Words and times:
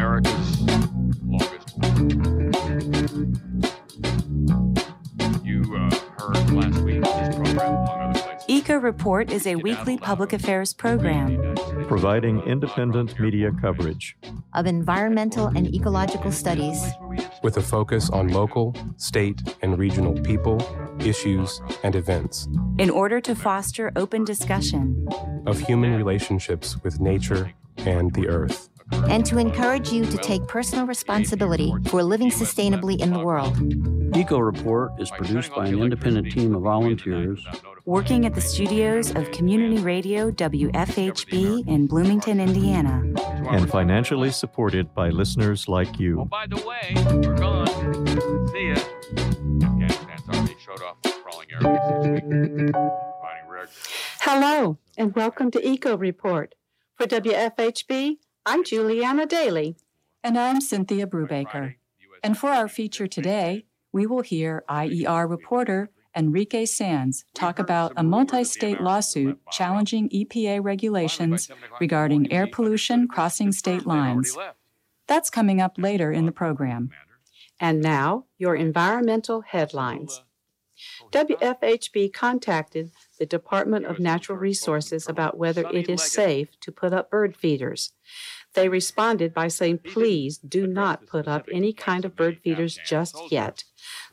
America's 0.00 0.60
longest. 1.24 1.76
You 5.44 5.76
uh, 5.76 5.90
heard 6.16 6.50
last 6.52 6.78
week 6.80 7.02
this 7.04 7.36
program, 7.36 7.58
among 7.58 7.88
other 7.88 8.20
places. 8.22 8.44
Eco 8.48 8.76
Report 8.76 9.30
is 9.30 9.46
a 9.46 9.56
weekly 9.56 9.98
public 9.98 10.32
affairs 10.32 10.72
program 10.72 11.54
providing 11.86 12.40
independent 12.44 13.20
media 13.20 13.50
coverage 13.60 14.16
of 14.54 14.66
environmental 14.66 15.48
and 15.48 15.66
ecological 15.74 16.32
studies 16.32 16.82
with 17.42 17.58
a 17.58 17.62
focus 17.62 18.08
on 18.08 18.28
local, 18.28 18.74
state, 18.96 19.54
and 19.60 19.78
regional 19.78 20.18
people, 20.22 20.62
issues, 21.00 21.60
and 21.82 21.94
events. 21.94 22.48
in 22.78 22.88
order 22.88 23.20
to 23.20 23.34
foster 23.34 23.92
open 23.96 24.24
discussion. 24.24 25.06
of 25.46 25.60
human 25.60 25.94
relationships 25.94 26.82
with 26.82 27.00
nature 27.00 27.52
and 27.78 28.14
the 28.14 28.28
earth. 28.28 28.70
And 28.92 29.24
to 29.26 29.38
encourage 29.38 29.90
you 29.92 30.04
to 30.06 30.16
take 30.18 30.46
personal 30.48 30.86
responsibility 30.86 31.72
for 31.88 32.02
living 32.02 32.30
sustainably 32.30 33.00
in 33.00 33.12
the 33.12 33.18
world. 33.20 33.56
Eco 34.16 34.38
Report 34.38 34.92
is 35.00 35.10
produced 35.10 35.54
by 35.54 35.66
an 35.68 35.80
independent 35.80 36.32
team 36.32 36.54
of 36.54 36.62
volunteers 36.62 37.46
Working 37.86 38.26
at 38.26 38.34
the 38.34 38.40
studios 38.40 39.14
of 39.16 39.30
Community 39.32 39.78
Radio 39.78 40.30
WFHB 40.30 41.66
in 41.66 41.86
Bloomington, 41.86 42.38
Indiana. 42.40 43.02
and 43.48 43.68
financially 43.70 44.30
supported 44.30 44.94
by 44.94 45.08
listeners 45.08 45.66
like 45.68 45.88
Oh, 45.88 45.98
you. 46.00 46.24
by 46.30 46.46
the 46.46 46.56
way, 46.56 46.92
we're 47.24 47.36
gone. 47.36 47.66
See 48.48 48.68
ya. 48.68 48.76
Afghanistan's 49.86 50.28
already 50.28 50.56
showed 50.60 50.82
off 50.82 50.96
crawling 51.22 51.48
airways 51.52 51.80
this 51.88 52.22
week. 52.22 52.72
Providing 52.72 53.48
rare 53.48 53.66
Hello, 54.20 54.78
and 54.98 55.14
welcome 55.16 55.50
to 55.52 55.66
Eco 55.66 55.96
Report. 55.96 56.54
For 56.96 57.06
WFHB, 57.06 58.18
I'm 58.50 58.64
Juliana 58.64 59.26
Daly. 59.26 59.76
And 60.24 60.36
I'm 60.36 60.60
Cynthia 60.60 61.06
Brubaker. 61.06 61.76
And 62.24 62.36
for 62.36 62.48
our 62.50 62.66
feature 62.66 63.06
today, 63.06 63.64
we 63.92 64.08
will 64.08 64.22
hear 64.22 64.64
IER 64.68 65.28
reporter 65.28 65.90
Enrique 66.16 66.66
Sands 66.66 67.24
talk 67.32 67.60
about 67.60 67.92
a 67.96 68.02
multi 68.02 68.42
state 68.42 68.80
lawsuit 68.80 69.38
challenging 69.52 70.08
EPA 70.08 70.64
regulations 70.64 71.48
regarding 71.78 72.32
air 72.32 72.48
pollution 72.48 73.06
crossing 73.06 73.52
state 73.52 73.86
lines. 73.86 74.36
That's 75.06 75.30
coming 75.30 75.60
up 75.60 75.76
later 75.78 76.10
in 76.10 76.26
the 76.26 76.32
program. 76.32 76.90
And 77.60 77.80
now, 77.80 78.24
your 78.36 78.56
environmental 78.56 79.42
headlines. 79.42 80.24
WFHB 81.12 82.12
contacted 82.12 82.92
the 83.18 83.26
Department 83.26 83.86
of 83.86 83.98
Natural 83.98 84.38
Resources 84.38 85.08
about 85.08 85.36
whether 85.36 85.66
it 85.68 85.88
is 85.88 86.02
safe 86.02 86.48
to 86.60 86.72
put 86.72 86.92
up 86.92 87.10
bird 87.10 87.36
feeders. 87.36 87.92
They 88.54 88.68
responded 88.68 89.32
by 89.32 89.48
saying, 89.48 89.78
please 89.78 90.38
do 90.38 90.66
not 90.66 91.06
put 91.06 91.28
up 91.28 91.46
any 91.52 91.72
kind 91.72 92.04
of 92.04 92.16
bird 92.16 92.38
feeders 92.42 92.78
just 92.84 93.16
yet. 93.30 93.64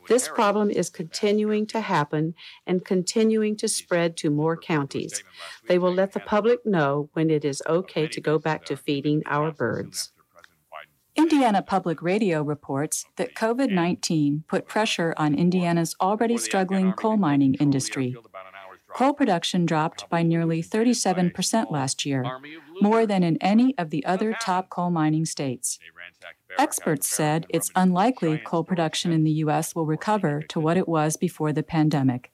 This 0.06 0.28
problem 0.28 0.70
is 0.70 0.90
continuing 0.90 1.66
to 1.68 1.80
happen 1.80 2.34
and 2.66 2.84
continuing 2.84 3.56
to 3.56 3.68
spread 3.68 4.16
to 4.18 4.30
more 4.30 4.56
counties. 4.56 5.24
They 5.66 5.78
will 5.78 5.92
let 5.92 6.12
the 6.12 6.20
public 6.20 6.64
know 6.64 7.10
when 7.14 7.30
it 7.30 7.44
is 7.44 7.62
okay 7.68 8.06
to 8.08 8.20
go 8.20 8.38
back 8.38 8.64
to 8.66 8.76
feeding 8.76 9.22
our 9.26 9.50
birds. 9.50 10.12
Indiana 11.18 11.62
Public 11.62 12.00
Radio 12.00 12.44
reports 12.44 13.04
that 13.16 13.34
COVID 13.34 13.72
19 13.72 14.44
put 14.46 14.68
pressure 14.68 15.14
on 15.16 15.34
Indiana's 15.34 15.96
already 16.00 16.38
struggling 16.38 16.92
coal 16.92 17.16
mining 17.16 17.54
industry. 17.54 18.16
Coal 18.88 19.12
production 19.12 19.66
dropped 19.66 20.08
by 20.08 20.22
nearly 20.22 20.62
37% 20.62 21.70
last 21.70 22.04
year, 22.04 22.24
more 22.80 23.06
than 23.06 23.22
in 23.22 23.36
any 23.38 23.76
of 23.78 23.90
the 23.90 24.04
other 24.04 24.34
top 24.40 24.70
coal 24.70 24.90
mining 24.90 25.24
states. 25.24 25.78
Experts 26.58 27.06
said 27.06 27.46
it's 27.48 27.70
unlikely 27.76 28.38
coal 28.38 28.64
production 28.64 29.12
in 29.12 29.24
the 29.24 29.30
U.S. 29.42 29.74
will 29.74 29.86
recover 29.86 30.42
to 30.42 30.58
what 30.58 30.76
it 30.76 30.88
was 30.88 31.16
before 31.16 31.52
the 31.52 31.62
pandemic. 31.62 32.32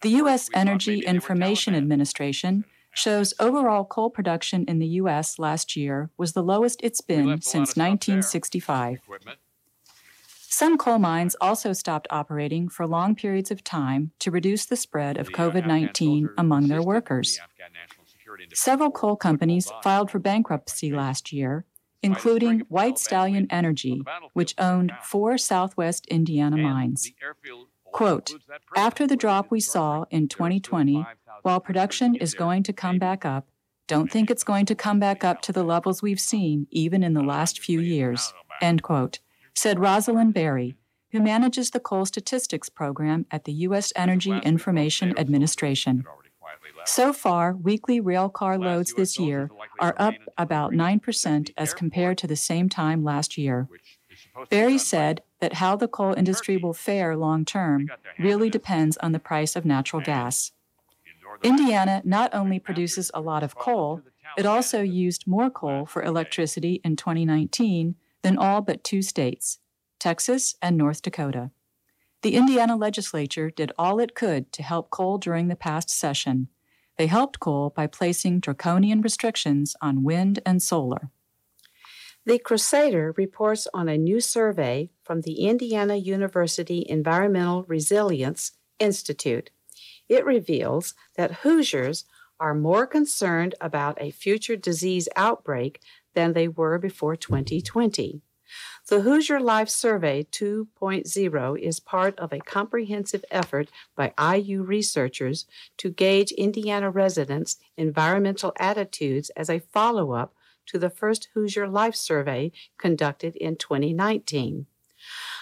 The 0.00 0.10
U.S. 0.10 0.48
Energy 0.54 1.00
Information 1.00 1.74
Administration 1.74 2.64
shows 2.92 3.34
overall 3.40 3.84
coal 3.84 4.08
production 4.10 4.64
in 4.66 4.78
the 4.78 4.86
U.S. 4.86 5.38
last 5.38 5.76
year 5.76 6.10
was 6.16 6.32
the 6.32 6.42
lowest 6.42 6.80
it's 6.82 7.00
been 7.00 7.40
since 7.40 7.76
1965. 7.76 9.00
Some 10.56 10.78
coal 10.78 11.00
mines 11.00 11.34
also 11.40 11.72
stopped 11.72 12.06
operating 12.10 12.68
for 12.68 12.86
long 12.86 13.16
periods 13.16 13.50
of 13.50 13.64
time 13.64 14.12
to 14.20 14.30
reduce 14.30 14.66
the 14.66 14.76
spread 14.76 15.18
of 15.18 15.30
COVID 15.30 15.66
19 15.66 16.30
among 16.38 16.68
their 16.68 16.80
workers. 16.80 17.40
Several 18.52 18.92
coal 18.92 19.16
companies 19.16 19.72
filed 19.82 20.12
for 20.12 20.20
bankruptcy 20.20 20.92
last 20.92 21.32
year, 21.32 21.64
including 22.04 22.60
White 22.68 23.00
Stallion 23.00 23.48
Energy, 23.50 24.02
which 24.32 24.54
owned 24.56 24.92
four 25.02 25.38
Southwest 25.38 26.06
Indiana 26.06 26.56
mines. 26.56 27.10
Quote 27.86 28.30
After 28.76 29.08
the 29.08 29.16
drop 29.16 29.50
we 29.50 29.58
saw 29.58 30.04
in 30.08 30.28
2020, 30.28 31.04
while 31.42 31.58
production 31.58 32.14
is 32.14 32.32
going 32.32 32.62
to 32.62 32.72
come 32.72 33.00
back 33.00 33.24
up, 33.24 33.48
don't 33.88 34.08
think 34.08 34.30
it's 34.30 34.44
going 34.44 34.66
to 34.66 34.76
come 34.76 35.00
back 35.00 35.24
up 35.24 35.42
to 35.42 35.52
the 35.52 35.64
levels 35.64 36.00
we've 36.00 36.20
seen 36.20 36.68
even 36.70 37.02
in 37.02 37.14
the 37.14 37.24
last 37.24 37.58
few 37.58 37.80
years. 37.80 38.32
End 38.62 38.84
quote. 38.84 39.18
Said 39.54 39.78
Rosalind 39.78 40.34
Berry, 40.34 40.74
who 41.12 41.20
manages 41.20 41.70
the 41.70 41.80
coal 41.80 42.04
statistics 42.04 42.68
program 42.68 43.24
at 43.30 43.44
the 43.44 43.52
U.S. 43.52 43.92
Energy 43.94 44.36
Information 44.42 45.16
Administration. 45.18 46.04
So 46.84 47.12
far, 47.12 47.54
weekly 47.54 48.00
rail 48.00 48.28
car 48.28 48.58
loads 48.58 48.94
this 48.94 49.18
year 49.18 49.50
are 49.78 49.94
up 49.96 50.14
about 50.36 50.72
9% 50.72 51.50
as 51.56 51.72
compared 51.72 52.18
to 52.18 52.26
the 52.26 52.36
same 52.36 52.68
time 52.68 53.04
last 53.04 53.38
year. 53.38 53.68
Berry 54.50 54.78
said 54.78 55.22
that 55.40 55.54
how 55.54 55.76
the 55.76 55.88
coal 55.88 56.14
industry 56.14 56.56
will 56.56 56.74
fare 56.74 57.16
long 57.16 57.44
term 57.44 57.88
really 58.18 58.50
depends 58.50 58.96
on 58.98 59.12
the 59.12 59.18
price 59.18 59.56
of 59.56 59.64
natural 59.64 60.02
gas. 60.02 60.52
Indiana 61.42 62.02
not 62.04 62.34
only 62.34 62.58
produces 62.58 63.10
a 63.14 63.20
lot 63.20 63.42
of 63.42 63.54
coal, 63.54 64.02
it 64.36 64.46
also 64.46 64.82
used 64.82 65.26
more 65.26 65.50
coal 65.50 65.86
for 65.86 66.02
electricity 66.02 66.80
in 66.84 66.96
2019 66.96 67.94
than 68.24 68.38
all 68.38 68.62
but 68.62 68.82
two 68.82 69.02
states, 69.02 69.58
Texas 70.00 70.56
and 70.62 70.76
North 70.78 71.02
Dakota. 71.02 71.50
The 72.22 72.36
Indiana 72.36 72.74
legislature 72.74 73.50
did 73.50 73.70
all 73.78 74.00
it 74.00 74.14
could 74.14 74.50
to 74.52 74.62
help 74.62 74.88
coal 74.88 75.18
during 75.18 75.48
the 75.48 75.54
past 75.54 75.90
session. 75.90 76.48
They 76.96 77.06
helped 77.06 77.38
coal 77.38 77.70
by 77.76 77.86
placing 77.86 78.40
draconian 78.40 79.02
restrictions 79.02 79.76
on 79.82 80.04
wind 80.04 80.40
and 80.46 80.62
solar. 80.62 81.10
The 82.24 82.38
Crusader 82.38 83.12
reports 83.18 83.68
on 83.74 83.90
a 83.90 83.98
new 83.98 84.20
survey 84.20 84.88
from 85.02 85.20
the 85.20 85.40
Indiana 85.46 85.96
University 85.96 86.86
Environmental 86.88 87.64
Resilience 87.64 88.52
Institute. 88.78 89.50
It 90.08 90.24
reveals 90.24 90.94
that 91.18 91.42
Hoosiers 91.42 92.06
are 92.40 92.54
more 92.54 92.86
concerned 92.86 93.54
about 93.60 94.00
a 94.00 94.10
future 94.10 94.56
disease 94.56 95.10
outbreak 95.14 95.82
than 96.14 96.32
they 96.32 96.48
were 96.48 96.78
before 96.78 97.16
2020. 97.16 98.22
The 98.88 99.00
Hoosier 99.00 99.40
Life 99.40 99.68
Survey 99.68 100.24
2.0 100.30 101.58
is 101.58 101.80
part 101.80 102.18
of 102.18 102.32
a 102.32 102.38
comprehensive 102.38 103.24
effort 103.30 103.70
by 103.96 104.12
IU 104.18 104.62
researchers 104.62 105.46
to 105.78 105.90
gauge 105.90 106.32
Indiana 106.32 106.90
residents' 106.90 107.56
environmental 107.76 108.52
attitudes 108.58 109.30
as 109.30 109.48
a 109.48 109.60
follow 109.60 110.12
up 110.12 110.34
to 110.66 110.78
the 110.78 110.90
first 110.90 111.28
Hoosier 111.34 111.66
Life 111.66 111.94
Survey 111.94 112.52
conducted 112.78 113.36
in 113.36 113.56
2019. 113.56 114.66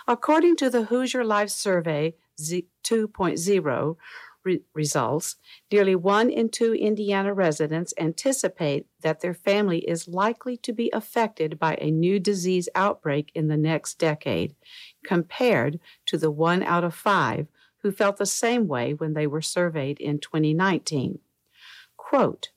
According 0.07 0.57
to 0.57 0.71
the 0.71 0.85
Hoosier 0.85 1.25
Life 1.25 1.51
Survey 1.51 2.15
Z- 2.39 2.67
2.0 2.85 3.97
re- 4.45 4.63
results, 4.75 5.37
nearly 5.71 5.95
one 5.95 6.31
in 6.31 6.49
two 6.49 6.75
Indiana 6.75 7.33
residents 7.35 7.95
anticipate 7.99 8.87
that 9.01 9.21
their 9.21 9.35
family 9.35 9.79
is 9.81 10.09
likely 10.09 10.57
to 10.59 10.73
be 10.73 10.91
affected 10.93 11.59
by 11.59 11.77
a 11.81 11.91
new 11.91 12.19
disease 12.19 12.69
outbreak 12.75 13.31
in 13.35 13.49
the 13.49 13.57
next 13.57 13.99
decade, 13.99 14.55
compared 15.05 15.81
to 16.07 16.19
the 16.19 16.31
one 16.31 16.63
out 16.63 16.85
of 16.85 16.95
five 16.95 17.47
who 17.83 17.91
felt 17.91 18.17
the 18.17 18.27
same 18.27 18.69
way 18.69 18.95
when 18.95 19.15
they 19.15 19.27
were 19.27 19.43
surveyed 19.43 20.01
in 20.01 20.19
2019. 20.19 21.19
Quote, 21.97 22.51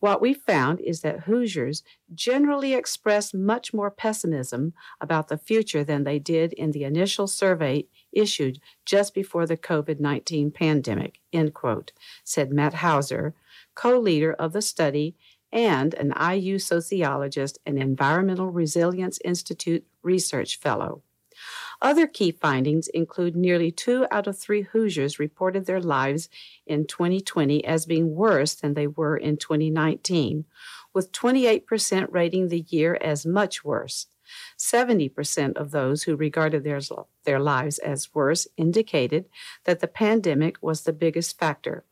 what 0.00 0.20
we 0.20 0.34
found 0.34 0.80
is 0.80 1.02
that 1.02 1.20
Hoosiers 1.20 1.82
generally 2.14 2.74
express 2.74 3.34
much 3.34 3.72
more 3.72 3.90
pessimism 3.90 4.72
about 5.00 5.28
the 5.28 5.38
future 5.38 5.84
than 5.84 6.04
they 6.04 6.18
did 6.18 6.52
in 6.54 6.72
the 6.72 6.84
initial 6.84 7.26
survey 7.26 7.86
issued 8.12 8.60
just 8.84 9.14
before 9.14 9.46
the 9.46 9.56
COVID 9.56 10.00
19 10.00 10.50
pandemic, 10.50 11.20
end 11.32 11.54
quote, 11.54 11.92
said 12.24 12.52
Matt 12.52 12.74
Houser, 12.74 13.34
co 13.74 13.98
leader 13.98 14.32
of 14.32 14.52
the 14.52 14.62
study 14.62 15.16
and 15.52 15.94
an 15.94 16.12
IU 16.20 16.58
sociologist 16.58 17.58
and 17.66 17.78
Environmental 17.78 18.50
Resilience 18.50 19.18
Institute 19.24 19.84
research 20.02 20.58
fellow. 20.58 21.02
Other 21.82 22.06
key 22.06 22.30
findings 22.30 22.88
include 22.88 23.34
nearly 23.34 23.70
two 23.72 24.06
out 24.10 24.26
of 24.26 24.38
three 24.38 24.62
Hoosiers 24.62 25.18
reported 25.18 25.64
their 25.64 25.80
lives 25.80 26.28
in 26.66 26.86
2020 26.86 27.64
as 27.64 27.86
being 27.86 28.14
worse 28.14 28.54
than 28.54 28.74
they 28.74 28.86
were 28.86 29.16
in 29.16 29.38
2019, 29.38 30.44
with 30.92 31.12
28% 31.12 32.08
rating 32.10 32.48
the 32.48 32.66
year 32.68 32.98
as 33.00 33.24
much 33.24 33.64
worse. 33.64 34.06
70% 34.58 35.56
of 35.56 35.70
those 35.70 36.04
who 36.04 36.16
regarded 36.16 36.64
their, 36.64 36.80
their 37.24 37.40
lives 37.40 37.78
as 37.78 38.14
worse 38.14 38.46
indicated 38.56 39.26
that 39.64 39.80
the 39.80 39.88
pandemic 39.88 40.56
was 40.62 40.82
the 40.82 40.92
biggest 40.92 41.38
factor. 41.38 41.84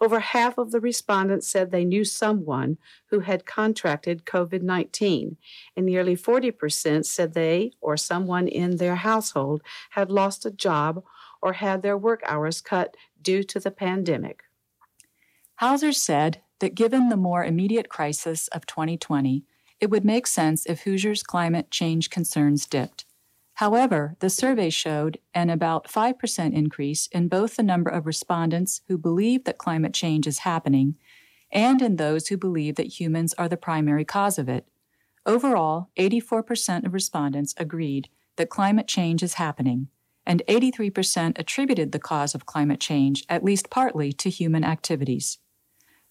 Over 0.00 0.20
half 0.20 0.58
of 0.58 0.70
the 0.70 0.80
respondents 0.80 1.48
said 1.48 1.70
they 1.70 1.84
knew 1.84 2.04
someone 2.04 2.78
who 3.06 3.20
had 3.20 3.46
contracted 3.46 4.24
COVID 4.24 4.62
19, 4.62 5.36
and 5.76 5.86
nearly 5.86 6.16
40% 6.16 7.04
said 7.04 7.34
they 7.34 7.72
or 7.80 7.96
someone 7.96 8.48
in 8.48 8.76
their 8.76 8.96
household 8.96 9.62
had 9.90 10.10
lost 10.10 10.46
a 10.46 10.50
job 10.50 11.02
or 11.42 11.54
had 11.54 11.82
their 11.82 11.96
work 11.98 12.22
hours 12.26 12.60
cut 12.60 12.96
due 13.20 13.42
to 13.42 13.60
the 13.60 13.70
pandemic. 13.70 14.44
Houser 15.56 15.92
said 15.92 16.42
that 16.60 16.74
given 16.74 17.08
the 17.08 17.16
more 17.16 17.44
immediate 17.44 17.88
crisis 17.88 18.48
of 18.48 18.66
2020, 18.66 19.44
it 19.80 19.90
would 19.90 20.04
make 20.04 20.26
sense 20.26 20.66
if 20.66 20.82
Hoosiers' 20.82 21.22
climate 21.22 21.70
change 21.70 22.10
concerns 22.10 22.66
dipped. 22.66 23.04
However, 23.54 24.16
the 24.20 24.28
survey 24.28 24.68
showed 24.68 25.18
an 25.32 25.48
about 25.48 25.88
5% 25.88 26.52
increase 26.52 27.06
in 27.06 27.28
both 27.28 27.56
the 27.56 27.62
number 27.62 27.88
of 27.88 28.06
respondents 28.06 28.82
who 28.88 28.98
believe 28.98 29.44
that 29.44 29.56
climate 29.56 29.94
change 29.94 30.26
is 30.26 30.40
happening 30.40 30.96
and 31.50 31.80
in 31.80 31.96
those 31.96 32.28
who 32.28 32.36
believe 32.36 32.74
that 32.74 33.00
humans 33.00 33.32
are 33.34 33.48
the 33.48 33.56
primary 33.56 34.04
cause 34.04 34.38
of 34.38 34.48
it. 34.48 34.66
Overall, 35.24 35.88
84% 35.98 36.84
of 36.84 36.92
respondents 36.92 37.54
agreed 37.56 38.08
that 38.36 38.50
climate 38.50 38.86
change 38.86 39.22
is 39.22 39.34
happening, 39.34 39.88
and 40.26 40.42
83% 40.48 41.38
attributed 41.38 41.92
the 41.92 41.98
cause 41.98 42.34
of 42.34 42.46
climate 42.46 42.80
change 42.80 43.24
at 43.28 43.44
least 43.44 43.70
partly 43.70 44.12
to 44.12 44.28
human 44.28 44.64
activities. 44.64 45.38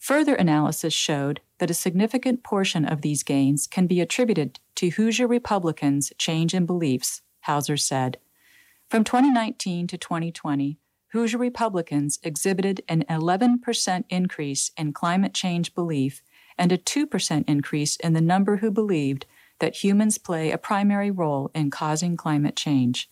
Further 0.06 0.36
analysis 0.36 0.94
showed 0.94 1.42
that 1.58 1.72
a 1.72 1.74
significant 1.74 2.44
portion 2.44 2.86
of 2.86 3.02
these 3.02 3.24
gains 3.24 3.66
can 3.66 3.88
be 3.88 4.00
attributed 4.00 4.60
to 4.76 4.92
Hoosier 4.92 5.26
Republicans' 5.26 6.14
change 6.20 6.54
in 6.54 6.68
beliefs, 6.68 7.24
Houser 7.40 7.76
said. 7.76 8.20
From 8.88 9.04
2019 9.04 9.88
to 9.88 9.98
2020, 9.98 10.78
Hoosier 11.08 11.40
Republicans 11.40 12.20
exhibited 12.22 12.84
an 12.88 13.04
11% 13.10 14.04
increase 14.12 14.70
in 14.78 14.94
climate 14.94 15.34
change 15.34 15.74
belief 15.74 16.22
and 16.56 16.72
a 16.72 16.78
2% 16.78 17.44
increase 17.48 17.96
in 17.96 18.14
the 18.14 18.22
number 18.22 18.58
who 18.58 18.70
believed 18.70 19.26
that 19.58 19.84
humans 19.84 20.20
play 20.20 20.52
a 20.52 20.60
primary 20.60 21.10
role 21.10 21.50
in 21.56 21.72
causing 21.72 22.16
climate 22.16 22.56
change. 22.56 23.10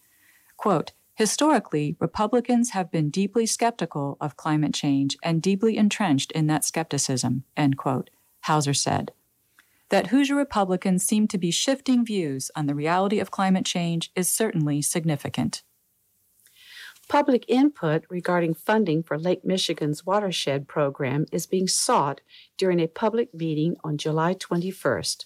Quote, 0.58 0.92
Historically, 1.16 1.96
Republicans 2.00 2.72
have 2.72 2.92
been 2.92 3.12
deeply 3.12 3.46
skeptical 3.46 4.18
of 4.20 4.36
climate 4.36 4.74
change 4.74 5.16
and 5.22 5.42
deeply 5.42 5.78
entrenched 5.78 6.32
in 6.32 6.48
that 6.48 6.66
skepticism, 6.66 7.44
end 7.56 7.78
quote, 7.78 8.10
Houser 8.42 8.74
said. 8.74 9.12
That 9.90 10.08
Hoosier 10.08 10.36
Republicans 10.36 11.04
seem 11.04 11.28
to 11.28 11.38
be 11.38 11.52
shifting 11.52 12.04
views 12.04 12.50
on 12.56 12.66
the 12.66 12.74
reality 12.74 13.20
of 13.20 13.30
climate 13.30 13.66
change 13.66 14.12
is 14.16 14.28
certainly 14.28 14.82
significant. 14.82 15.62
Public 17.08 17.46
input 17.48 18.06
regarding 18.10 18.56
funding 18.56 19.04
for 19.04 19.20
Lake 19.20 19.46
Michigan's 19.46 20.06
watershed 20.06 20.68
program 20.68 21.26
is 21.32 21.46
being 21.46 21.68
sought 21.68 22.22
during 22.58 22.80
a 22.80 22.88
public 22.88 23.34
meeting 23.36 23.76
on 23.84 23.98
July 23.98 24.34
21st. 24.34 25.26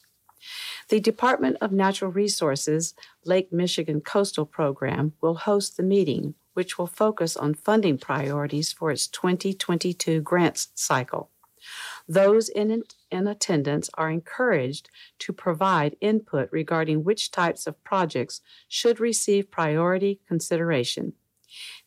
The 0.90 1.00
Department 1.00 1.58
of 1.62 1.72
Natural 1.72 2.12
Resources 2.12 2.94
Lake 3.26 3.52
Michigan 3.52 4.02
Coastal 4.02 4.46
Program 4.46 5.14
will 5.22 5.36
host 5.36 5.78
the 5.78 5.84
meeting, 5.84 6.36
which 6.54 6.78
will 6.78 6.88
focus 6.88 7.36
on 7.36 7.54
funding 7.54 7.98
priorities 7.98 8.72
for 8.72 8.92
its 8.92 9.08
2022 9.08 10.22
grants 10.22 10.70
cycle. 10.76 11.30
Those 12.08 12.50
in, 12.50 12.84
in 13.12 13.28
attendance 13.28 13.90
are 13.96 14.10
encouraged 14.10 14.90
to 15.20 15.34
provide 15.34 15.98
input 16.00 16.50
regarding 16.52 17.04
which 17.04 17.32
types 17.32 17.68
of 17.68 17.84
projects 17.84 18.42
should 18.68 19.00
receive 19.00 19.52
priority 19.52 20.22
consideration. 20.28 21.14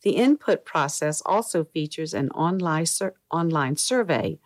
The 0.03 0.13
input 0.13 0.65
process 0.65 1.23
also 1.25 1.65
features 1.65 2.15
an 2.15 2.31
online, 2.31 2.87
sur- 2.87 3.15
online 3.31 3.77
survey 3.77 4.39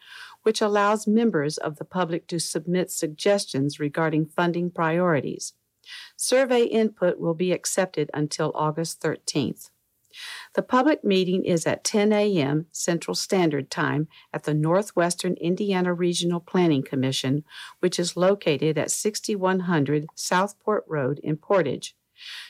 which 0.45 0.63
allows 0.63 1.07
members 1.07 1.59
of 1.59 1.77
the 1.77 1.85
public 1.85 2.27
to 2.29 2.39
submit 2.39 2.91
suggestions 2.91 3.81
regarding 3.81 4.25
funding 4.25 4.71
priorities. 4.71 5.53
Survey 6.17 6.65
input 6.65 7.19
will 7.19 7.35
be 7.35 7.53
accepted 7.53 8.11
until 8.15 8.53
August 8.55 9.03
13th. 9.03 9.71
The 10.55 10.63
public 10.63 11.03
meeting 11.03 11.45
is 11.45 11.67
at 11.67 11.83
10 11.83 12.13
a.m. 12.13 12.67
Central 12.71 13.15
Standard 13.17 13.71
Time 13.71 14.07
at 14.33 14.45
the 14.45 14.55
Northwestern 14.55 15.35
Indiana 15.35 15.93
Regional 15.93 16.39
Planning 16.41 16.85
Commission, 16.85 17.45
which 17.81 17.99
is 17.99 18.17
located 18.17 18.79
at 18.79 18.93
6100 18.93 20.07
Southport 20.15 20.85
Road 20.87 21.19
in 21.25 21.37
Portage. 21.37 21.97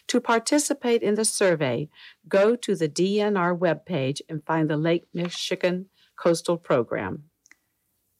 To 0.09 0.21
participate 0.21 1.03
in 1.03 1.15
the 1.15 1.25
survey, 1.25 1.89
go 2.29 2.55
to 2.55 2.77
the 2.77 2.89
DNR 2.89 3.59
webpage 3.59 4.21
and 4.29 4.45
find 4.45 4.69
the 4.69 4.77
Lake 4.77 5.07
Michigan 5.15 5.87
Coastal 6.17 6.59
Program. 6.59 7.25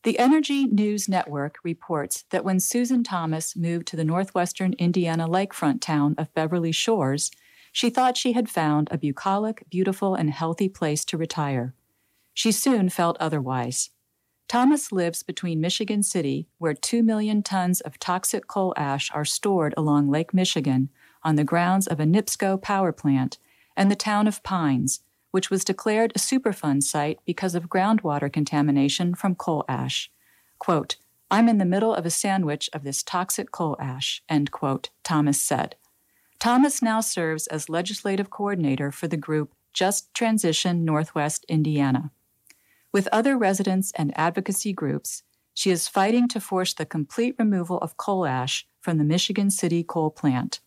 The 0.05 0.19
Energy 0.19 0.67
News 0.67 1.09
Network 1.09 1.57
reports 1.65 2.27
that 2.29 2.45
when 2.45 2.61
Susan 2.61 3.03
Thomas 3.03 3.57
moved 3.57 3.87
to 3.87 3.97
the 3.97 4.05
northwestern 4.05 4.75
Indiana 4.75 5.27
lakefront 5.27 5.81
town 5.81 6.15
of 6.19 6.33
Beverly 6.35 6.73
Shores, 6.73 7.31
she 7.73 7.89
thought 7.89 8.19
she 8.19 8.33
had 8.33 8.51
found 8.51 8.89
a 8.91 8.99
bucolic, 8.99 9.65
beautiful, 9.71 10.15
and 10.15 10.29
healthy 10.29 10.69
place 10.69 11.07
to 11.07 11.17
retire. 11.17 11.75
She 12.35 12.53
soon 12.53 12.91
felt 12.91 13.17
otherwise. 13.19 13.89
Thomas 14.47 14.93
lives 14.93 15.23
between 15.23 15.63
Michigan 15.63 16.03
City, 16.03 16.49
where 16.59 16.75
2 16.75 17.03
million 17.03 17.43
tons 17.43 17.81
of 17.81 17.99
toxic 17.99 18.47
coal 18.47 18.75
ash 18.77 19.11
are 19.15 19.25
stored 19.25 19.73
along 19.75 20.11
Lake 20.11 20.35
Michigan 20.35 20.91
on 21.23 21.37
the 21.37 21.45
grounds 21.45 21.87
of 21.87 21.99
a 21.99 22.05
NIPSCO 22.05 22.61
power 22.61 22.93
plant, 22.93 23.39
and 23.75 23.91
the 23.91 23.97
town 23.97 24.29
of 24.29 24.43
Pines, 24.43 25.01
which 25.35 25.51
was 25.51 25.65
declared 25.65 26.13
a 26.15 26.21
Superfund 26.21 26.85
site 26.85 27.19
because 27.27 27.57
of 27.57 27.69
groundwater 27.69 28.33
contamination 28.33 29.17
from 29.17 29.35
coal 29.35 29.65
ash. 29.69 30.09
Quote, 30.61 30.95
I'm 31.29 31.49
in 31.49 31.59
the 31.59 31.65
middle 31.65 31.93
of 31.93 32.07
a 32.07 32.11
sandwich 32.11 32.71
of 32.73 32.85
this 32.85 33.03
toxic 33.03 33.51
coal 33.51 33.77
ash, 33.81 34.23
end 34.29 34.53
quote, 34.53 34.91
Thomas 35.03 35.43
said. 35.43 35.75
Thomas 36.39 36.81
now 36.81 37.01
serves 37.01 37.49
as 37.49 37.69
legislative 37.69 38.31
coordinator 38.31 38.93
for 38.93 39.09
the 39.09 39.17
group 39.17 39.57
Just 39.73 40.15
Transition 40.15 40.85
Northwest 40.85 41.45
Indiana. 41.49 42.13
With 42.93 43.09
other 43.11 43.37
residents 43.37 43.91
and 43.97 44.17
advocacy 44.17 44.73
groups, 44.73 45.25
she 45.53 45.73
is 45.73 45.89
fighting 45.89 46.29
to 46.29 46.41
force 46.41 46.73
the 46.73 46.87
complete 46.87 47.35
removal 47.41 47.79
of 47.79 47.97
coal 47.97 48.25
ash 48.25 48.69
from 48.81 48.99
the 48.99 49.05
Michigan 49.05 49.51
City 49.51 49.83
coal 49.83 50.13
plant. 50.13 50.61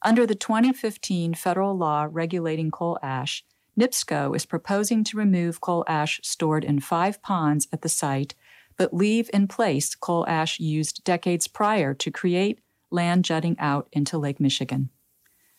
Under 0.00 0.26
the 0.26 0.34
2015 0.34 1.34
federal 1.34 1.76
law 1.76 2.08
regulating 2.10 2.70
coal 2.70 2.98
ash, 3.02 3.44
NIPSCO 3.78 4.34
is 4.34 4.44
proposing 4.44 5.04
to 5.04 5.16
remove 5.16 5.60
coal 5.60 5.84
ash 5.86 6.20
stored 6.24 6.64
in 6.64 6.80
five 6.80 7.22
ponds 7.22 7.68
at 7.72 7.82
the 7.82 7.88
site, 7.88 8.34
but 8.76 8.92
leave 8.92 9.30
in 9.32 9.46
place 9.46 9.94
coal 9.94 10.26
ash 10.26 10.58
used 10.58 11.04
decades 11.04 11.46
prior 11.46 11.94
to 11.94 12.10
create 12.10 12.58
land 12.90 13.24
jutting 13.24 13.56
out 13.60 13.88
into 13.92 14.18
Lake 14.18 14.40
Michigan. 14.40 14.90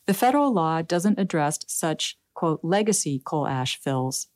The 0.06 0.14
federal 0.14 0.52
law 0.52 0.82
doesn't 0.82 1.18
address 1.18 1.60
such, 1.68 2.18
quote, 2.34 2.60
legacy 2.62 3.22
coal 3.24 3.48
ash 3.48 3.80
fills. 3.80 4.28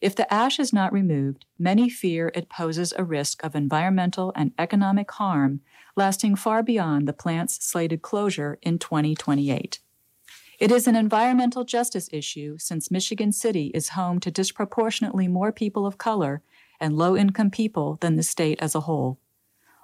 If 0.00 0.16
the 0.16 0.32
ash 0.32 0.58
is 0.58 0.72
not 0.72 0.92
removed, 0.92 1.44
many 1.58 1.88
fear 1.88 2.32
it 2.34 2.48
poses 2.48 2.92
a 2.96 3.04
risk 3.04 3.44
of 3.44 3.54
environmental 3.54 4.32
and 4.34 4.52
economic 4.58 5.12
harm 5.12 5.60
lasting 5.94 6.34
far 6.34 6.62
beyond 6.64 7.06
the 7.06 7.12
plant's 7.12 7.64
slated 7.64 8.02
closure 8.02 8.58
in 8.62 8.78
2028. 8.78 9.78
It 10.58 10.72
is 10.72 10.88
an 10.88 10.96
environmental 10.96 11.62
justice 11.62 12.08
issue 12.12 12.58
since 12.58 12.90
Michigan 12.90 13.30
City 13.30 13.66
is 13.74 13.90
home 13.90 14.18
to 14.18 14.30
disproportionately 14.30 15.28
more 15.28 15.52
people 15.52 15.86
of 15.86 15.98
color 15.98 16.42
and 16.80 16.98
low 16.98 17.16
income 17.16 17.50
people 17.50 17.96
than 18.00 18.16
the 18.16 18.24
state 18.24 18.58
as 18.60 18.74
a 18.74 18.80
whole. 18.80 19.20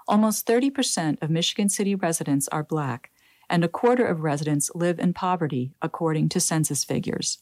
Almost 0.09 0.49
30% 0.49 1.23
of 1.23 1.31
Michigan 1.31 1.69
City 1.69 1.95
residents 1.95 2.49
are 2.49 2.65
black, 2.65 3.13
and 3.49 3.63
a 3.63 3.69
quarter 3.69 4.05
of 4.05 4.23
residents 4.23 4.69
live 4.75 4.99
in 4.99 5.13
poverty, 5.13 5.71
according 5.81 6.29
to 6.31 6.41
census 6.41 6.83
figures. 6.83 7.39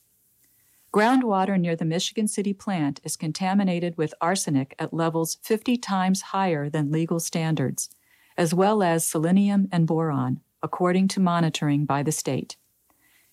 Groundwater 0.93 1.59
near 1.59 1.75
the 1.75 1.87
Michigan 1.87 2.29
City 2.29 2.53
plant 2.53 3.01
is 3.03 3.17
contaminated 3.17 3.97
with 3.97 4.12
arsenic 4.21 4.75
at 4.79 4.93
levels 4.93 5.39
50 5.41 5.79
times 5.79 6.21
higher 6.21 6.69
than 6.69 6.93
legal 6.93 7.19
standards, 7.19 7.89
as 8.37 8.53
well 8.53 8.83
as 8.83 9.07
selenium 9.07 9.69
and 9.73 9.87
boron, 9.87 10.41
according 10.62 11.09
to 11.09 11.19
monitoring 11.19 11.87
by 11.87 12.03
the 12.03 12.12
state. 12.12 12.57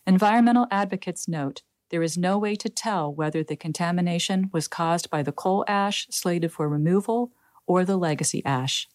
Environmental 0.09 0.65
advocates 0.71 1.27
note 1.27 1.61
there 1.91 2.01
is 2.01 2.17
no 2.17 2.35
way 2.35 2.55
to 2.55 2.67
tell 2.67 3.13
whether 3.13 3.43
the 3.43 3.55
contamination 3.55 4.49
was 4.51 4.67
caused 4.67 5.07
by 5.11 5.21
the 5.21 5.31
coal 5.31 5.63
ash 5.67 6.07
slated 6.09 6.51
for 6.51 6.67
removal 6.67 7.31
or 7.67 7.85
the 7.85 7.95
legacy 7.95 8.43
ash. 8.43 8.89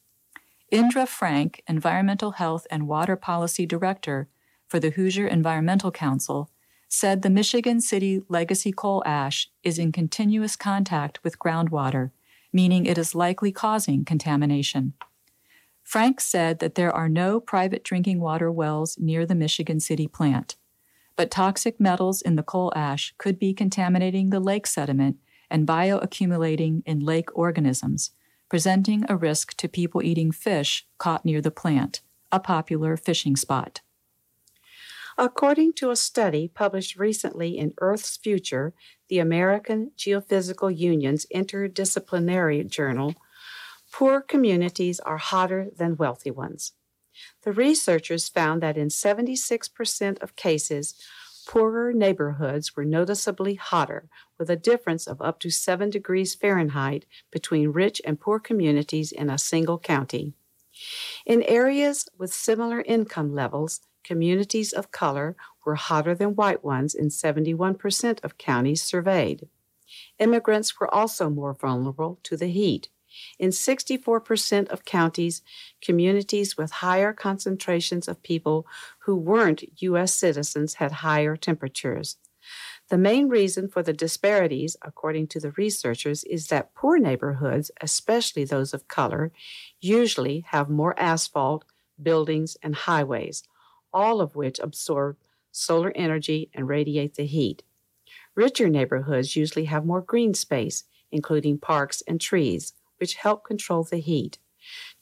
Indra 0.72 1.06
Frank, 1.06 1.62
Environmental 1.68 2.32
Health 2.32 2.66
and 2.68 2.88
Water 2.88 3.14
Policy 3.14 3.64
Director 3.64 4.26
for 4.66 4.80
the 4.80 4.90
Hoosier 4.90 5.28
Environmental 5.28 5.92
Council, 5.92 6.50
said 6.88 7.22
the 7.22 7.30
Michigan 7.30 7.80
City 7.80 8.22
legacy 8.28 8.72
coal 8.72 9.00
ash 9.06 9.48
is 9.62 9.78
in 9.78 9.92
continuous 9.92 10.56
contact 10.56 11.22
with 11.22 11.38
groundwater, 11.38 12.10
meaning 12.52 12.86
it 12.86 12.98
is 12.98 13.14
likely 13.14 13.52
causing 13.52 14.04
contamination. 14.04 14.94
Frank 15.84 16.20
said 16.20 16.58
that 16.58 16.74
there 16.74 16.90
are 16.90 17.08
no 17.08 17.38
private 17.38 17.84
drinking 17.84 18.18
water 18.18 18.50
wells 18.50 18.98
near 18.98 19.24
the 19.24 19.36
Michigan 19.36 19.78
City 19.78 20.08
plant, 20.08 20.56
but 21.16 21.30
toxic 21.30 21.78
metals 21.78 22.22
in 22.22 22.36
the 22.36 22.42
coal 22.42 22.72
ash 22.74 23.14
could 23.18 23.38
be 23.38 23.54
contaminating 23.54 24.30
the 24.30 24.40
lake 24.40 24.66
sediment 24.66 25.16
and 25.50 25.66
bioaccumulating 25.66 26.82
in 26.86 27.00
lake 27.00 27.28
organisms, 27.36 28.10
presenting 28.48 29.04
a 29.08 29.16
risk 29.16 29.54
to 29.56 29.68
people 29.68 30.02
eating 30.02 30.32
fish 30.32 30.86
caught 30.98 31.24
near 31.24 31.40
the 31.40 31.50
plant, 31.50 32.00
a 32.32 32.40
popular 32.40 32.96
fishing 32.96 33.36
spot. 33.36 33.80
According 35.16 35.74
to 35.74 35.90
a 35.90 35.96
study 35.96 36.48
published 36.48 36.96
recently 36.96 37.56
in 37.56 37.74
Earth's 37.80 38.16
Future, 38.16 38.74
the 39.08 39.20
American 39.20 39.92
Geophysical 39.96 40.76
Union's 40.76 41.24
interdisciplinary 41.32 42.68
journal, 42.68 43.14
poor 43.92 44.20
communities 44.20 44.98
are 44.98 45.18
hotter 45.18 45.68
than 45.76 45.96
wealthy 45.96 46.32
ones. 46.32 46.72
The 47.42 47.52
researchers 47.52 48.28
found 48.28 48.62
that 48.62 48.76
in 48.76 48.88
76% 48.88 50.22
of 50.22 50.36
cases, 50.36 50.94
poorer 51.46 51.92
neighborhoods 51.92 52.74
were 52.74 52.84
noticeably 52.84 53.54
hotter, 53.54 54.08
with 54.38 54.48
a 54.50 54.56
difference 54.56 55.06
of 55.06 55.20
up 55.20 55.38
to 55.40 55.50
7 55.50 55.90
degrees 55.90 56.34
Fahrenheit 56.34 57.04
between 57.30 57.68
rich 57.68 58.00
and 58.04 58.20
poor 58.20 58.40
communities 58.40 59.12
in 59.12 59.28
a 59.28 59.38
single 59.38 59.78
county. 59.78 60.32
In 61.26 61.42
areas 61.42 62.08
with 62.18 62.32
similar 62.32 62.80
income 62.80 63.34
levels, 63.34 63.80
communities 64.02 64.72
of 64.72 64.90
color 64.90 65.36
were 65.64 65.76
hotter 65.76 66.14
than 66.14 66.34
white 66.34 66.64
ones 66.64 66.94
in 66.94 67.08
71% 67.08 68.24
of 68.24 68.38
counties 68.38 68.82
surveyed. 68.82 69.48
Immigrants 70.18 70.80
were 70.80 70.92
also 70.92 71.30
more 71.30 71.54
vulnerable 71.54 72.18
to 72.24 72.36
the 72.36 72.48
heat. 72.48 72.88
In 73.38 73.50
64% 73.50 74.68
of 74.68 74.84
counties, 74.84 75.42
communities 75.80 76.56
with 76.56 76.70
higher 76.70 77.12
concentrations 77.12 78.08
of 78.08 78.22
people 78.22 78.66
who 79.00 79.16
weren't 79.16 79.82
U.S. 79.82 80.14
citizens 80.14 80.74
had 80.74 80.92
higher 80.92 81.36
temperatures. 81.36 82.16
The 82.90 82.98
main 82.98 83.28
reason 83.28 83.68
for 83.68 83.82
the 83.82 83.94
disparities, 83.94 84.76
according 84.82 85.28
to 85.28 85.40
the 85.40 85.52
researchers, 85.52 86.24
is 86.24 86.48
that 86.48 86.74
poor 86.74 86.98
neighborhoods, 86.98 87.70
especially 87.80 88.44
those 88.44 88.74
of 88.74 88.88
color, 88.88 89.32
usually 89.80 90.44
have 90.48 90.68
more 90.68 90.98
asphalt, 90.98 91.64
buildings, 92.02 92.56
and 92.62 92.74
highways, 92.74 93.42
all 93.92 94.20
of 94.20 94.36
which 94.36 94.58
absorb 94.58 95.16
solar 95.50 95.92
energy 95.94 96.50
and 96.52 96.68
radiate 96.68 97.14
the 97.14 97.24
heat. 97.24 97.62
Richer 98.34 98.68
neighborhoods 98.68 99.36
usually 99.36 99.66
have 99.66 99.86
more 99.86 100.02
green 100.02 100.34
space, 100.34 100.84
including 101.10 101.58
parks 101.58 102.02
and 102.06 102.20
trees, 102.20 102.74
which 103.04 103.16
help 103.16 103.44
control 103.44 103.84
the 103.84 103.98
heat. 103.98 104.38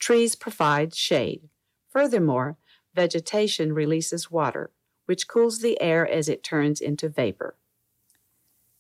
Trees 0.01 0.35
provide 0.35 0.93
shade. 0.93 1.49
Furthermore, 1.89 2.57
vegetation 2.97 3.73
releases 3.73 4.29
water, 4.29 4.73
which 5.07 5.29
cools 5.29 5.61
the 5.61 5.81
air 5.81 6.05
as 6.05 6.29
it 6.29 6.43
turns 6.43 6.81
into 6.81 7.09
vapor. 7.09 7.55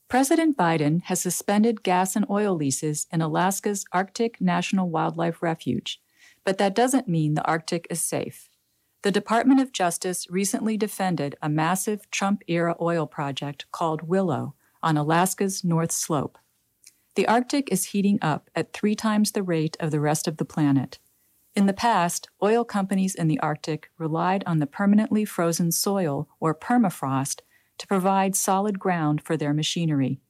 President 0.08 0.56
Biden 0.56 1.04
has 1.04 1.20
suspended 1.20 1.84
gas 1.84 2.16
and 2.16 2.26
oil 2.28 2.56
leases 2.56 3.06
in 3.12 3.22
Alaska's 3.22 3.84
Arctic 3.92 4.40
National 4.40 4.90
Wildlife 4.90 5.40
Refuge, 5.40 6.02
but 6.44 6.58
that 6.58 6.74
doesn't 6.74 7.06
mean 7.06 7.34
the 7.34 7.46
Arctic 7.46 7.86
is 7.90 8.02
safe. 8.02 8.48
The 9.02 9.12
Department 9.12 9.60
of 9.60 9.70
Justice 9.70 10.28
recently 10.30 10.76
defended 10.76 11.36
a 11.40 11.48
massive 11.48 12.10
Trump 12.10 12.42
era 12.48 12.74
oil 12.80 13.06
project 13.06 13.66
called 13.70 14.02
Willow 14.02 14.56
on 14.82 14.96
Alaska's 14.96 15.62
North 15.62 15.92
Slope. 15.92 16.38
The 17.14 17.28
Arctic 17.28 17.70
is 17.70 17.86
heating 17.86 18.18
up 18.22 18.48
at 18.54 18.72
three 18.72 18.94
times 18.94 19.32
the 19.32 19.42
rate 19.42 19.76
of 19.78 19.90
the 19.90 20.00
rest 20.00 20.26
of 20.26 20.38
the 20.38 20.46
planet. 20.46 20.98
In 21.54 21.66
the 21.66 21.74
past, 21.74 22.30
oil 22.42 22.64
companies 22.64 23.14
in 23.14 23.28
the 23.28 23.38
Arctic 23.40 23.90
relied 23.98 24.42
on 24.46 24.58
the 24.58 24.66
permanently 24.66 25.26
frozen 25.26 25.70
soil, 25.72 26.28
or 26.40 26.54
permafrost, 26.54 27.40
to 27.76 27.86
provide 27.86 28.34
solid 28.34 28.78
ground 28.78 29.20
for 29.20 29.36
their 29.36 29.52
machinery. 29.52 30.20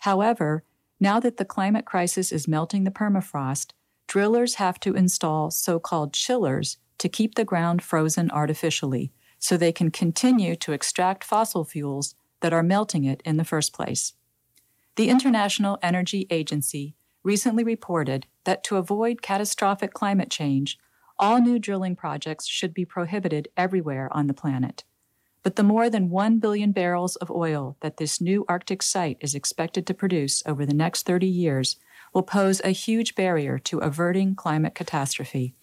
However, 0.00 0.62
now 1.00 1.18
that 1.18 1.38
the 1.38 1.44
climate 1.44 1.84
crisis 1.84 2.30
is 2.30 2.46
melting 2.46 2.84
the 2.84 2.92
permafrost, 2.92 3.72
drillers 4.06 4.54
have 4.54 4.78
to 4.80 4.94
install 4.94 5.50
so 5.50 5.80
called 5.80 6.12
chillers 6.12 6.78
to 6.98 7.08
keep 7.08 7.34
the 7.34 7.44
ground 7.44 7.82
frozen 7.82 8.30
artificially 8.30 9.12
so 9.40 9.56
they 9.56 9.72
can 9.72 9.90
continue 9.90 10.54
to 10.56 10.72
extract 10.72 11.24
fossil 11.24 11.64
fuels 11.64 12.14
that 12.40 12.52
are 12.52 12.62
melting 12.62 13.04
it 13.04 13.22
in 13.24 13.36
the 13.36 13.44
first 13.44 13.72
place. 13.72 14.14
The 14.98 15.10
International 15.10 15.78
Energy 15.80 16.26
Agency 16.28 16.96
recently 17.22 17.62
reported 17.62 18.26
that 18.42 18.64
to 18.64 18.78
avoid 18.78 19.22
catastrophic 19.22 19.94
climate 19.94 20.28
change, 20.28 20.76
all 21.20 21.40
new 21.40 21.60
drilling 21.60 21.94
projects 21.94 22.48
should 22.48 22.74
be 22.74 22.84
prohibited 22.84 23.46
everywhere 23.56 24.08
on 24.10 24.26
the 24.26 24.34
planet. 24.34 24.82
But 25.44 25.54
the 25.54 25.62
more 25.62 25.88
than 25.88 26.10
1 26.10 26.40
billion 26.40 26.72
barrels 26.72 27.14
of 27.14 27.30
oil 27.30 27.76
that 27.80 27.98
this 27.98 28.20
new 28.20 28.44
Arctic 28.48 28.82
site 28.82 29.18
is 29.20 29.36
expected 29.36 29.86
to 29.86 29.94
produce 29.94 30.42
over 30.46 30.66
the 30.66 30.74
next 30.74 31.06
30 31.06 31.28
years 31.28 31.76
will 32.12 32.24
pose 32.24 32.60
a 32.64 32.70
huge 32.70 33.14
barrier 33.14 33.56
to 33.60 33.78
averting 33.78 34.34
climate 34.34 34.74
catastrophe. 34.74 35.54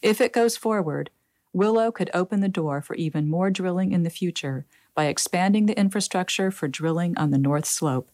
If 0.00 0.18
it 0.18 0.32
goes 0.32 0.56
forward, 0.56 1.10
Willow 1.52 1.92
could 1.92 2.10
open 2.14 2.40
the 2.40 2.48
door 2.48 2.80
for 2.80 2.94
even 2.94 3.28
more 3.28 3.50
drilling 3.50 3.92
in 3.92 4.02
the 4.02 4.08
future 4.08 4.64
by 4.94 5.08
expanding 5.08 5.66
the 5.66 5.78
infrastructure 5.78 6.50
for 6.50 6.68
drilling 6.68 7.18
on 7.18 7.32
the 7.32 7.38
North 7.38 7.66
Slope 7.66 8.10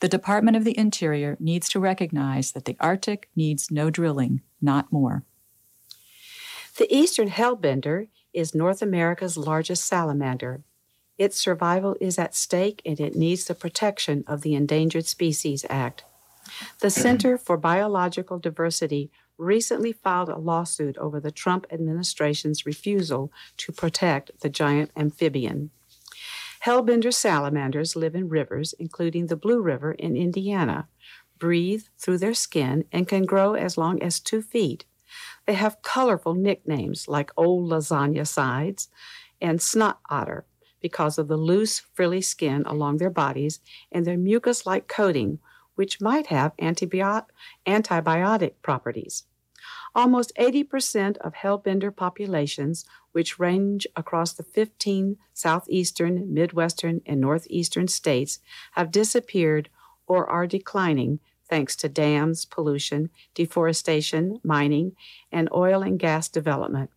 the 0.00 0.08
Department 0.08 0.56
of 0.56 0.64
the 0.64 0.78
Interior 0.78 1.36
needs 1.40 1.68
to 1.70 1.80
recognize 1.80 2.52
that 2.52 2.64
the 2.64 2.76
Arctic 2.80 3.28
needs 3.34 3.70
no 3.70 3.90
drilling, 3.90 4.42
not 4.60 4.92
more. 4.92 5.24
The 6.76 6.94
eastern 6.94 7.30
hellbender 7.30 8.08
is 8.32 8.54
North 8.54 8.82
America's 8.82 9.36
largest 9.36 9.84
salamander. 9.84 10.62
Its 11.16 11.36
survival 11.36 11.96
is 12.00 12.18
at 12.18 12.36
stake 12.36 12.80
and 12.86 13.00
it 13.00 13.16
needs 13.16 13.44
the 13.44 13.54
protection 13.54 14.22
of 14.28 14.42
the 14.42 14.54
Endangered 14.54 15.06
Species 15.06 15.66
Act. 15.68 16.04
The 16.78 16.90
Center 16.90 17.36
for 17.36 17.56
Biological 17.56 18.38
Diversity 18.38 19.10
recently 19.36 19.92
filed 19.92 20.28
a 20.28 20.38
lawsuit 20.38 20.96
over 20.98 21.20
the 21.20 21.32
Trump 21.32 21.66
administration's 21.72 22.64
refusal 22.64 23.32
to 23.56 23.72
protect 23.72 24.40
the 24.40 24.48
giant 24.48 24.90
amphibian. 24.96 25.70
Hellbender 26.64 27.12
salamanders 27.12 27.94
live 27.94 28.14
in 28.14 28.28
rivers, 28.28 28.74
including 28.78 29.26
the 29.26 29.36
Blue 29.36 29.60
River 29.60 29.92
in 29.92 30.16
Indiana, 30.16 30.88
breathe 31.38 31.84
through 31.98 32.18
their 32.18 32.34
skin, 32.34 32.84
and 32.92 33.06
can 33.06 33.24
grow 33.24 33.54
as 33.54 33.78
long 33.78 34.02
as 34.02 34.18
two 34.18 34.42
feet. 34.42 34.84
They 35.46 35.54
have 35.54 35.82
colorful 35.82 36.34
nicknames 36.34 37.08
like 37.08 37.30
Old 37.36 37.70
Lasagna 37.70 38.26
Sides 38.26 38.88
and 39.40 39.62
Snot 39.62 40.00
Otter 40.10 40.44
because 40.80 41.18
of 41.18 41.28
the 41.28 41.36
loose, 41.36 41.80
frilly 41.94 42.20
skin 42.20 42.62
along 42.66 42.98
their 42.98 43.10
bodies 43.10 43.60
and 43.90 44.04
their 44.04 44.18
mucus 44.18 44.66
like 44.66 44.88
coating, 44.88 45.38
which 45.74 46.00
might 46.00 46.26
have 46.26 46.56
antibiotic, 46.56 47.26
antibiotic 47.66 48.54
properties. 48.62 49.24
Almost 49.94 50.32
80% 50.38 51.16
of 51.18 51.34
hellbender 51.34 51.94
populations, 51.94 52.84
which 53.12 53.38
range 53.38 53.86
across 53.96 54.32
the 54.32 54.42
15 54.42 55.16
southeastern, 55.32 56.32
midwestern, 56.32 57.00
and 57.06 57.20
northeastern 57.20 57.88
states, 57.88 58.38
have 58.72 58.90
disappeared 58.90 59.70
or 60.06 60.28
are 60.28 60.46
declining 60.46 61.20
thanks 61.48 61.74
to 61.76 61.88
dams, 61.88 62.44
pollution, 62.44 63.10
deforestation, 63.34 64.40
mining, 64.44 64.94
and 65.32 65.48
oil 65.52 65.82
and 65.82 65.98
gas 65.98 66.28
development. 66.28 66.90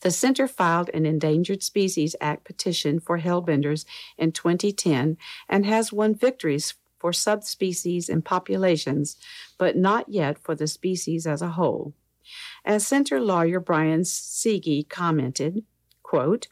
The 0.00 0.10
Center 0.10 0.46
filed 0.46 0.90
an 0.92 1.06
Endangered 1.06 1.62
Species 1.62 2.16
Act 2.20 2.44
petition 2.44 3.00
for 3.00 3.20
hellbenders 3.20 3.84
in 4.18 4.32
2010 4.32 5.16
and 5.48 5.66
has 5.66 5.92
won 5.92 6.14
victories 6.14 6.74
for 7.00 7.12
subspecies 7.12 8.08
and 8.08 8.24
populations, 8.24 9.16
but 9.58 9.76
not 9.76 10.08
yet 10.08 10.38
for 10.38 10.54
the 10.54 10.66
species 10.66 11.26
as 11.26 11.42
a 11.42 11.50
whole. 11.50 11.94
As 12.64 12.86
center 12.86 13.20
lawyer 13.20 13.58
Brian 13.58 14.02
Segee 14.02 14.88
commented, 14.88 15.64
quote, 16.02 16.48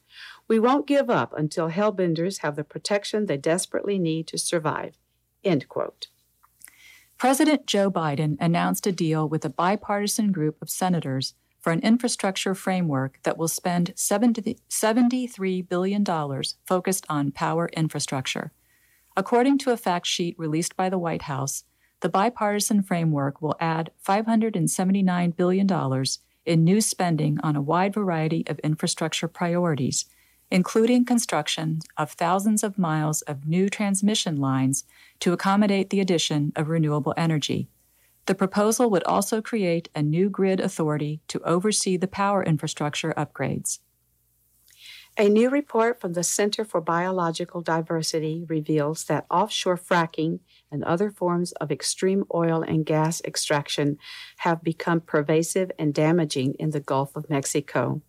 we 0.48 0.58
won't 0.58 0.86
give 0.86 1.10
up 1.10 1.34
until 1.36 1.70
hellbenders 1.70 2.38
have 2.38 2.56
the 2.56 2.64
protection 2.64 3.26
they 3.26 3.36
desperately 3.36 3.98
need 3.98 4.26
to 4.28 4.38
survive. 4.38 4.96
End 5.44 5.68
quote. 5.68 6.08
President 7.18 7.66
Joe 7.66 7.90
Biden 7.90 8.36
announced 8.40 8.86
a 8.86 8.92
deal 8.92 9.28
with 9.28 9.44
a 9.44 9.50
bipartisan 9.50 10.32
group 10.32 10.62
of 10.62 10.70
senators 10.70 11.34
for 11.60 11.72
an 11.72 11.80
infrastructure 11.80 12.54
framework 12.54 13.18
that 13.24 13.36
will 13.36 13.48
spend 13.48 13.92
$73 13.96 15.68
billion 15.68 16.04
focused 16.64 17.06
on 17.08 17.32
power 17.32 17.68
infrastructure. 17.76 18.52
According 19.18 19.58
to 19.58 19.72
a 19.72 19.76
fact 19.76 20.06
sheet 20.06 20.38
released 20.38 20.76
by 20.76 20.88
the 20.88 20.96
White 20.96 21.22
House, 21.22 21.64
the 22.02 22.08
bipartisan 22.08 22.84
framework 22.84 23.42
will 23.42 23.56
add 23.58 23.90
$579 24.06 25.34
billion 25.34 26.04
in 26.46 26.62
new 26.62 26.80
spending 26.80 27.40
on 27.42 27.56
a 27.56 27.60
wide 27.60 27.92
variety 27.92 28.44
of 28.46 28.60
infrastructure 28.60 29.26
priorities, 29.26 30.04
including 30.52 31.04
construction 31.04 31.80
of 31.96 32.12
thousands 32.12 32.62
of 32.62 32.78
miles 32.78 33.22
of 33.22 33.44
new 33.44 33.68
transmission 33.68 34.36
lines 34.36 34.84
to 35.18 35.32
accommodate 35.32 35.90
the 35.90 35.98
addition 35.98 36.52
of 36.54 36.68
renewable 36.68 37.12
energy. 37.16 37.66
The 38.26 38.36
proposal 38.36 38.88
would 38.88 39.02
also 39.02 39.42
create 39.42 39.88
a 39.96 40.02
new 40.02 40.30
grid 40.30 40.60
authority 40.60 41.22
to 41.26 41.42
oversee 41.42 41.96
the 41.96 42.06
power 42.06 42.44
infrastructure 42.44 43.12
upgrades. 43.16 43.80
A 45.20 45.28
new 45.28 45.50
report 45.50 46.00
from 46.00 46.12
the 46.12 46.22
Center 46.22 46.64
for 46.64 46.80
Biological 46.80 47.60
Diversity 47.60 48.44
reveals 48.46 49.02
that 49.06 49.26
offshore 49.28 49.76
fracking 49.76 50.38
and 50.70 50.84
other 50.84 51.10
forms 51.10 51.50
of 51.54 51.72
extreme 51.72 52.22
oil 52.32 52.62
and 52.62 52.86
gas 52.86 53.20
extraction 53.24 53.98
have 54.36 54.62
become 54.62 55.00
pervasive 55.00 55.72
and 55.76 55.92
damaging 55.92 56.54
in 56.60 56.70
the 56.70 56.78
Gulf 56.78 57.16
of 57.16 57.28
Mexico. 57.28 58.00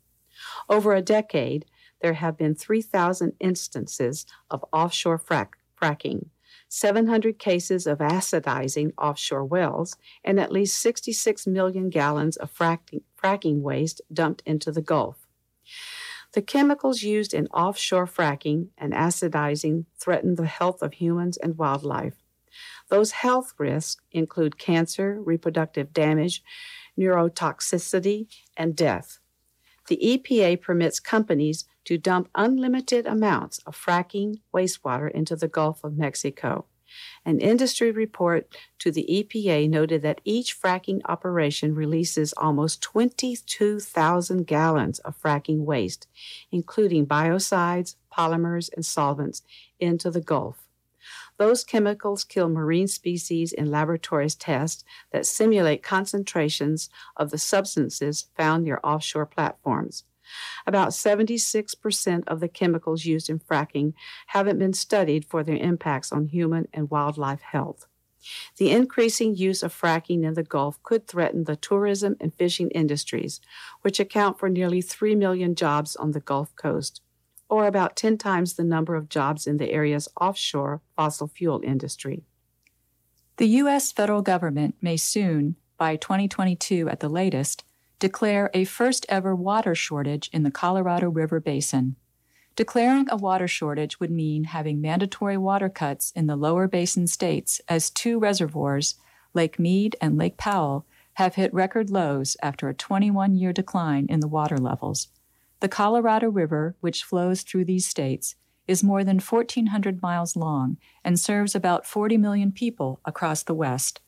Over 0.70 0.94
a 0.94 1.02
decade, 1.02 1.66
there 2.00 2.14
have 2.14 2.38
been 2.38 2.54
3,000 2.54 3.34
instances 3.40 4.28
of 4.52 4.64
offshore 4.72 5.18
frac- 5.18 5.58
fracking, 5.82 6.28
700 6.68 7.40
cases 7.40 7.88
of 7.88 7.98
acidizing 7.98 8.92
offshore 9.00 9.46
wells, 9.46 9.98
and 10.24 10.40
at 10.40 10.52
least 10.52 10.78
66 10.78 11.48
million 11.48 11.90
gallons 11.90 12.38
of 12.38 12.56
fracking, 12.56 13.02
fracking 13.20 13.62
waste 13.62 14.00
dumped 14.14 14.44
into 14.46 14.72
the 14.72 14.84
Gulf. 14.84 15.26
The 16.34 16.42
chemicals 16.42 17.02
used 17.02 17.34
in 17.34 17.48
offshore 17.48 18.06
fracking 18.06 18.68
and 18.78 18.94
acidizing 18.94 19.86
threaten 19.98 20.36
the 20.36 20.46
health 20.46 20.82
of 20.82 20.94
humans 20.94 21.38
and 21.38 21.58
wildlife. 21.58 22.16
Those 22.90 23.12
health 23.12 23.54
risks 23.58 24.02
include 24.12 24.60
cancer, 24.60 25.20
reproductive 25.22 25.94
damage, 25.94 26.44
neurotoxicity, 27.00 28.28
and 28.56 28.76
death. 28.76 29.20
The 29.88 29.98
EPA 29.98 30.62
permits 30.62 31.00
companies 31.00 31.66
to 31.86 31.98
dump 31.98 32.30
unlimited 32.36 33.08
amounts 33.08 33.60
of 33.66 33.76
fracking 33.76 34.42
wastewater 34.54 35.10
into 35.10 35.36
the 35.36 35.48
Gulf 35.48 35.84
of 35.84 35.98
Mexico. 35.98 36.66
An 37.26 37.40
industry 37.40 37.92
report 37.92 38.48
to 38.80 38.92
the 38.92 39.06
EPA 39.10 39.70
noted 39.70 40.02
that 40.02 40.22
each 40.24 40.60
fracking 40.60 41.02
operation 41.06 41.76
releases 41.76 42.34
almost 42.34 42.82
22,000 42.82 44.48
gallons 44.48 45.00
of 45.00 45.22
fracking 45.22 45.66
waste, 45.66 46.08
including 46.52 47.06
biocides, 47.06 47.96
polymers, 48.12 48.70
and 48.74 48.86
solvents, 48.86 49.42
into 49.80 50.10
the 50.10 50.22
Gulf. 50.22 50.68
Those 51.38 51.64
chemicals 51.64 52.24
kill 52.24 52.50
marine 52.50 52.88
species 52.88 53.54
in 53.54 53.72
laboratories 53.72 54.36
tests 54.36 54.84
that 55.12 55.26
simulate 55.26 55.82
concentrations 55.82 56.90
of 57.16 57.32
the 57.32 57.38
substances 57.38 58.26
found 58.36 58.66
near 58.66 58.80
offshore 58.84 59.26
platforms. 59.26 60.04
About 60.66 60.90
76% 60.90 62.24
of 62.28 62.40
the 62.40 62.48
chemicals 62.48 63.06
used 63.06 63.30
in 63.30 63.40
fracking 63.40 63.94
haven't 64.28 64.60
been 64.60 64.74
studied 64.74 65.26
for 65.26 65.44
their 65.44 65.58
impacts 65.58 66.12
on 66.12 66.28
human 66.28 66.68
and 66.74 66.90
wildlife 66.90 67.42
health. 67.42 67.86
The 68.58 68.72
increasing 68.72 69.36
use 69.36 69.64
of 69.64 69.74
fracking 69.74 70.24
in 70.24 70.34
the 70.34 70.44
Gulf 70.44 70.82
could 70.84 71.08
threaten 71.08 71.46
the 71.46 71.56
tourism 71.56 72.16
and 72.20 72.34
fishing 72.34 72.70
industries, 72.72 73.40
which 73.82 74.00
account 74.00 74.38
for 74.38 74.50
nearly 74.50 74.82
3 74.82 75.16
million 75.16 75.56
jobs 75.56 75.96
on 75.96 76.12
the 76.12 76.20
Gulf 76.20 76.56
Coast, 76.56 77.02
or 77.48 77.66
about 77.66 77.96
10 77.96 78.18
times 78.18 78.54
the 78.54 78.64
number 78.64 78.96
of 78.96 79.10
jobs 79.10 79.48
in 79.48 79.58
the 79.58 79.72
area's 79.72 80.08
offshore 80.20 80.82
fossil 80.96 81.28
fuel 81.28 81.62
industry. 81.64 82.24
The 83.38 83.48
U.S. 83.48 83.94
federal 83.94 84.22
government 84.22 84.76
may 84.82 84.98
soon, 84.98 85.56
by 85.78 85.96
2022 85.96 86.90
at 86.90 87.00
the 87.00 87.08
latest, 87.08 87.64
declare 88.00 88.50
a 88.54 88.64
first 88.64 89.06
ever 89.10 89.36
water 89.36 89.76
shortage 89.76 90.30
in 90.32 90.44
the 90.44 90.52
Colorado 90.52 91.10
River 91.10 91.40
Basin. 91.40 91.98
Declaring 92.56 93.08
a 93.10 93.18
water 93.18 93.48
shortage 93.48 94.00
would 94.00 94.12
mean 94.12 94.46
having 94.46 94.82
mandatory 94.82 95.38
water 95.38 95.70
cuts 95.70 96.12
in 96.16 96.28
the 96.28 96.36
lower 96.36 96.68
basin 96.68 97.08
states 97.08 97.62
as 97.68 97.90
two 97.90 98.20
reservoirs, 98.20 98.96
Lake 99.34 99.60
Mead 99.60 99.96
and 100.02 100.18
Lake 100.18 100.38
Powell, 100.38 100.86
have 101.14 101.36
hit 101.36 101.54
record 101.54 101.90
lows 101.90 102.36
after 102.42 102.70
a 102.70 102.74
21 102.74 103.36
year 103.36 103.54
decline 103.54 104.06
in 104.10 104.22
the 104.22 104.28
water 104.28 104.58
levels. 104.58 105.10
The 105.60 105.68
Colorado 105.68 106.30
River, 106.30 106.76
which 106.80 107.04
flows 107.04 107.42
through 107.42 107.66
these 107.66 107.86
states, 107.86 108.36
is 108.68 108.84
more 108.84 109.04
than 109.04 109.20
1,400 109.20 110.02
miles 110.02 110.36
long 110.36 110.78
and 111.04 111.20
serves 111.20 111.56
about 111.56 111.86
40 111.86 112.18
million 112.18 112.52
people 112.52 113.02
across 113.04 113.44
the 113.44 113.54
West. 113.54 114.00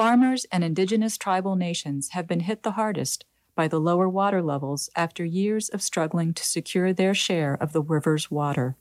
Farmers 0.00 0.46
and 0.50 0.64
indigenous 0.64 1.18
tribal 1.18 1.56
nations 1.56 2.12
have 2.12 2.26
been 2.26 2.40
hit 2.40 2.62
the 2.62 2.70
hardest 2.70 3.26
by 3.54 3.68
the 3.68 3.78
lower 3.78 4.08
water 4.08 4.40
levels 4.40 4.88
after 4.96 5.26
years 5.26 5.68
of 5.68 5.82
struggling 5.82 6.32
to 6.32 6.42
secure 6.42 6.94
their 6.94 7.12
share 7.12 7.58
of 7.60 7.74
the 7.74 7.82
river's 7.82 8.30
water. 8.30 8.78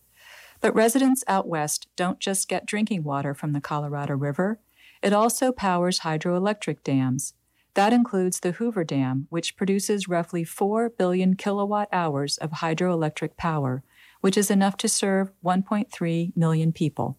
But 0.61 0.73
residents 0.73 1.25
out 1.27 1.45
west 1.45 1.87
don't 1.97 2.21
just 2.21 2.47
get 2.47 2.65
drinking 2.65 3.03
water 3.03 3.33
from 3.33 3.51
the 3.51 3.59
Colorado 3.59 4.15
River, 4.15 4.61
it 5.03 5.11
also 5.11 5.51
powers 5.51 5.99
hydroelectric 5.99 6.83
dams. 6.85 7.33
That 7.73 7.91
includes 7.91 8.39
the 8.39 8.53
Hoover 8.53 8.85
Dam, 8.85 9.27
which 9.29 9.57
produces 9.57 10.07
roughly 10.07 10.45
4 10.45 10.89
billion 10.91 11.35
kilowatt 11.35 11.89
hours 11.91 12.37
of 12.37 12.51
hydroelectric 12.51 13.35
power, 13.35 13.83
which 14.21 14.37
is 14.37 14.49
enough 14.49 14.77
to 14.77 14.87
serve 14.87 15.33
1.3 15.43 16.37
million 16.37 16.71
people. 16.71 17.17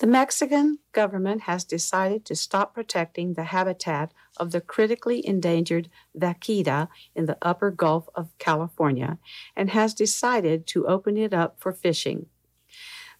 The 0.00 0.06
Mexican 0.06 0.78
government 0.92 1.42
has 1.42 1.62
decided 1.62 2.24
to 2.24 2.34
stop 2.34 2.72
protecting 2.72 3.34
the 3.34 3.44
habitat 3.44 4.14
of 4.38 4.50
the 4.50 4.62
critically 4.62 5.24
endangered 5.26 5.90
vaquita 6.16 6.88
in 7.14 7.26
the 7.26 7.36
upper 7.42 7.70
Gulf 7.70 8.08
of 8.14 8.30
California 8.38 9.18
and 9.54 9.68
has 9.68 9.92
decided 9.92 10.66
to 10.68 10.86
open 10.86 11.18
it 11.18 11.34
up 11.34 11.60
for 11.60 11.70
fishing. 11.74 12.24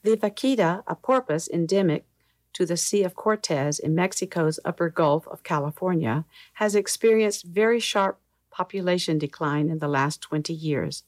The 0.05 0.17
vaquita, 0.17 0.83
a 0.87 0.95
porpoise 0.95 1.49
endemic 1.49 2.07
to 2.55 2.65
the 2.65 2.79
Sea 2.79 3.03
of 3.03 3.15
Cortez 3.15 3.79
in 3.79 3.95
Mexico's 3.95 4.59
upper 4.65 4.89
Gulf 4.89 5.29
of 5.29 5.43
California, 5.43 6.25
has 6.55 6.75
experienced 6.75 7.45
very 7.45 7.79
sharp 7.79 8.19
population 8.51 9.19
decline 9.19 9.69
in 9.69 9.81
the 9.81 9.89
last 9.89 10.23
20 10.23 10.55
years. 10.55 11.05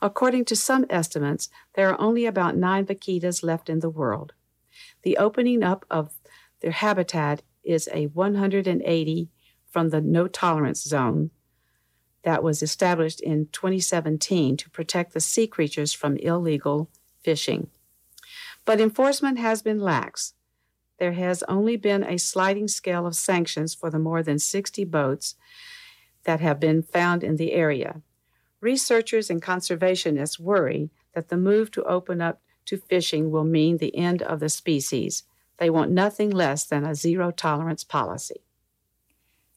According 0.00 0.46
to 0.46 0.56
some 0.56 0.86
estimates, 0.88 1.50
there 1.74 1.90
are 1.90 2.00
only 2.00 2.24
about 2.24 2.56
nine 2.56 2.86
vaquitas 2.86 3.42
left 3.42 3.68
in 3.68 3.80
the 3.80 3.90
world. 3.90 4.32
The 5.02 5.16
opening 5.16 5.62
up 5.62 5.84
of 5.90 6.14
their 6.60 6.70
habitat 6.70 7.42
is 7.64 7.88
a 7.92 8.06
180 8.06 9.30
from 9.70 9.88
the 9.88 10.00
no 10.00 10.28
tolerance 10.28 10.82
zone 10.82 11.30
that 12.22 12.42
was 12.42 12.62
established 12.62 13.20
in 13.20 13.48
2017 13.52 14.56
to 14.56 14.70
protect 14.70 15.12
the 15.12 15.20
sea 15.20 15.46
creatures 15.46 15.92
from 15.92 16.16
illegal 16.18 16.88
fishing. 17.22 17.68
But 18.64 18.80
enforcement 18.80 19.38
has 19.38 19.62
been 19.62 19.80
lax. 19.80 20.34
There 20.98 21.12
has 21.12 21.42
only 21.48 21.76
been 21.76 22.04
a 22.04 22.18
sliding 22.18 22.68
scale 22.68 23.06
of 23.06 23.16
sanctions 23.16 23.74
for 23.74 23.90
the 23.90 23.98
more 23.98 24.22
than 24.22 24.38
60 24.38 24.84
boats 24.84 25.34
that 26.24 26.40
have 26.40 26.60
been 26.60 26.82
found 26.82 27.24
in 27.24 27.36
the 27.36 27.52
area. 27.52 28.02
Researchers 28.60 29.28
and 29.28 29.42
conservationists 29.42 30.38
worry 30.38 30.90
that 31.14 31.28
the 31.28 31.36
move 31.36 31.72
to 31.72 31.82
open 31.82 32.20
up 32.20 32.40
to 32.66 32.76
fishing 32.76 33.30
will 33.30 33.44
mean 33.44 33.78
the 33.78 33.96
end 33.96 34.22
of 34.22 34.40
the 34.40 34.48
species. 34.48 35.24
They 35.58 35.70
want 35.70 35.90
nothing 35.90 36.30
less 36.30 36.64
than 36.64 36.84
a 36.84 36.94
zero 36.94 37.30
tolerance 37.30 37.84
policy. 37.84 38.42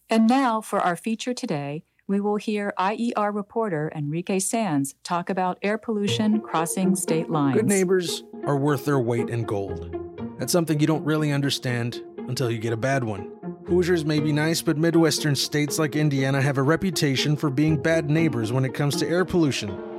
And 0.09 0.27
now, 0.27 0.61
for 0.61 0.79
our 0.79 0.95
feature 0.95 1.33
today, 1.33 1.83
we 2.07 2.19
will 2.19 2.35
hear 2.35 2.73
IER 2.77 3.31
reporter 3.33 3.91
Enrique 3.95 4.37
Sands 4.37 4.93
talk 5.03 5.29
about 5.29 5.57
air 5.63 5.79
pollution 5.79 6.39
crossing 6.41 6.95
state 6.95 7.29
lines. 7.29 7.55
Good 7.55 7.67
neighbors 7.67 8.23
are 8.43 8.57
worth 8.57 8.85
their 8.85 8.99
weight 8.99 9.29
in 9.29 9.43
gold. 9.45 9.95
That's 10.37 10.51
something 10.51 10.79
you 10.79 10.85
don't 10.85 11.03
really 11.03 11.31
understand 11.31 12.03
until 12.27 12.51
you 12.51 12.59
get 12.59 12.73
a 12.73 12.77
bad 12.77 13.03
one. 13.03 13.31
Hoosiers 13.65 14.05
may 14.05 14.19
be 14.19 14.31
nice, 14.31 14.61
but 14.61 14.77
Midwestern 14.77 15.35
states 15.35 15.79
like 15.79 15.95
Indiana 15.95 16.39
have 16.39 16.59
a 16.59 16.63
reputation 16.63 17.35
for 17.35 17.49
being 17.49 17.81
bad 17.81 18.11
neighbors 18.11 18.51
when 18.51 18.63
it 18.63 18.75
comes 18.75 18.95
to 18.97 19.07
air 19.07 19.25
pollution. 19.25 19.94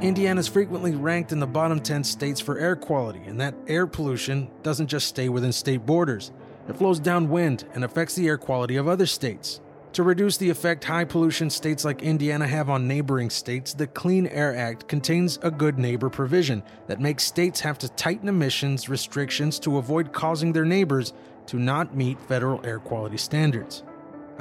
Indiana 0.00 0.40
is 0.40 0.48
frequently 0.48 0.96
ranked 0.96 1.30
in 1.30 1.38
the 1.38 1.46
bottom 1.46 1.78
10 1.78 2.02
states 2.02 2.40
for 2.40 2.58
air 2.58 2.74
quality, 2.74 3.20
and 3.26 3.40
that 3.40 3.54
air 3.68 3.86
pollution 3.86 4.50
doesn't 4.62 4.88
just 4.88 5.06
stay 5.06 5.28
within 5.28 5.52
state 5.52 5.86
borders. 5.86 6.32
It 6.68 6.76
flows 6.76 6.98
downwind 6.98 7.64
and 7.74 7.84
affects 7.84 8.14
the 8.14 8.26
air 8.26 8.38
quality 8.38 8.76
of 8.76 8.88
other 8.88 9.06
states. 9.06 9.60
To 9.92 10.02
reduce 10.02 10.38
the 10.38 10.48
effect 10.48 10.84
high 10.84 11.04
pollution 11.04 11.50
states 11.50 11.84
like 11.84 12.02
Indiana 12.02 12.48
have 12.48 12.70
on 12.70 12.88
neighboring 12.88 13.28
states, 13.30 13.74
the 13.74 13.86
Clean 13.86 14.26
Air 14.26 14.56
Act 14.56 14.88
contains 14.88 15.38
a 15.42 15.50
good 15.50 15.78
neighbor 15.78 16.08
provision 16.08 16.62
that 16.86 16.98
makes 16.98 17.24
states 17.24 17.60
have 17.60 17.78
to 17.78 17.88
tighten 17.90 18.28
emissions 18.28 18.88
restrictions 18.88 19.58
to 19.60 19.76
avoid 19.76 20.12
causing 20.12 20.52
their 20.52 20.64
neighbors 20.64 21.12
to 21.46 21.58
not 21.58 21.94
meet 21.94 22.18
federal 22.20 22.64
air 22.64 22.78
quality 22.78 23.18
standards. 23.18 23.84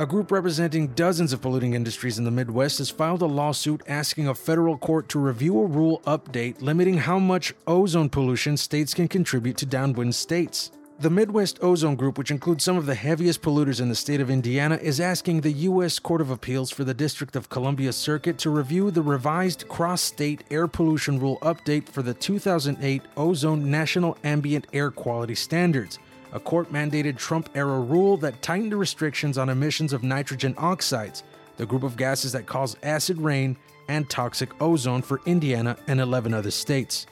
A 0.01 0.07
group 0.07 0.31
representing 0.31 0.87
dozens 0.87 1.31
of 1.31 1.43
polluting 1.43 1.75
industries 1.75 2.17
in 2.17 2.23
the 2.23 2.31
Midwest 2.31 2.79
has 2.79 2.89
filed 2.89 3.21
a 3.21 3.27
lawsuit 3.27 3.83
asking 3.87 4.27
a 4.27 4.33
federal 4.33 4.75
court 4.75 5.07
to 5.09 5.19
review 5.19 5.59
a 5.59 5.67
rule 5.67 6.01
update 6.07 6.59
limiting 6.59 6.97
how 6.97 7.19
much 7.19 7.53
ozone 7.67 8.09
pollution 8.09 8.57
states 8.57 8.95
can 8.95 9.07
contribute 9.07 9.57
to 9.57 9.67
downwind 9.67 10.15
states. 10.15 10.71
The 10.97 11.11
Midwest 11.11 11.59
Ozone 11.61 11.95
Group, 11.95 12.17
which 12.17 12.31
includes 12.31 12.63
some 12.63 12.77
of 12.77 12.87
the 12.87 12.95
heaviest 12.95 13.43
polluters 13.43 13.79
in 13.79 13.89
the 13.89 13.95
state 13.95 14.21
of 14.21 14.31
Indiana, 14.31 14.79
is 14.81 14.99
asking 14.99 15.41
the 15.41 15.51
U.S. 15.69 15.99
Court 15.99 16.21
of 16.21 16.31
Appeals 16.31 16.71
for 16.71 16.83
the 16.83 16.95
District 16.95 17.35
of 17.35 17.49
Columbia 17.49 17.93
Circuit 17.93 18.39
to 18.39 18.49
review 18.49 18.89
the 18.89 19.03
revised 19.03 19.67
cross 19.67 20.01
state 20.01 20.43
air 20.49 20.67
pollution 20.67 21.19
rule 21.19 21.37
update 21.43 21.87
for 21.87 22.01
the 22.01 22.15
2008 22.15 23.03
Ozone 23.17 23.69
National 23.69 24.17
Ambient 24.23 24.65
Air 24.73 24.89
Quality 24.89 25.35
Standards 25.35 25.99
a 26.33 26.39
court 26.39 26.71
mandated 26.71 27.17
Trump 27.17 27.49
era 27.55 27.79
rule 27.79 28.17
that 28.17 28.41
tightened 28.41 28.71
the 28.71 28.77
restrictions 28.77 29.37
on 29.37 29.49
emissions 29.49 29.93
of 29.93 30.03
nitrogen 30.03 30.55
oxides, 30.57 31.23
the 31.57 31.65
group 31.65 31.83
of 31.83 31.97
gases 31.97 32.31
that 32.31 32.45
cause 32.45 32.75
acid 32.83 33.17
rain 33.17 33.57
and 33.87 34.09
toxic 34.09 34.49
ozone 34.61 35.01
for 35.01 35.21
Indiana 35.25 35.77
and 35.87 35.99
11 35.99 36.33
other 36.33 36.51
states. 36.51 37.05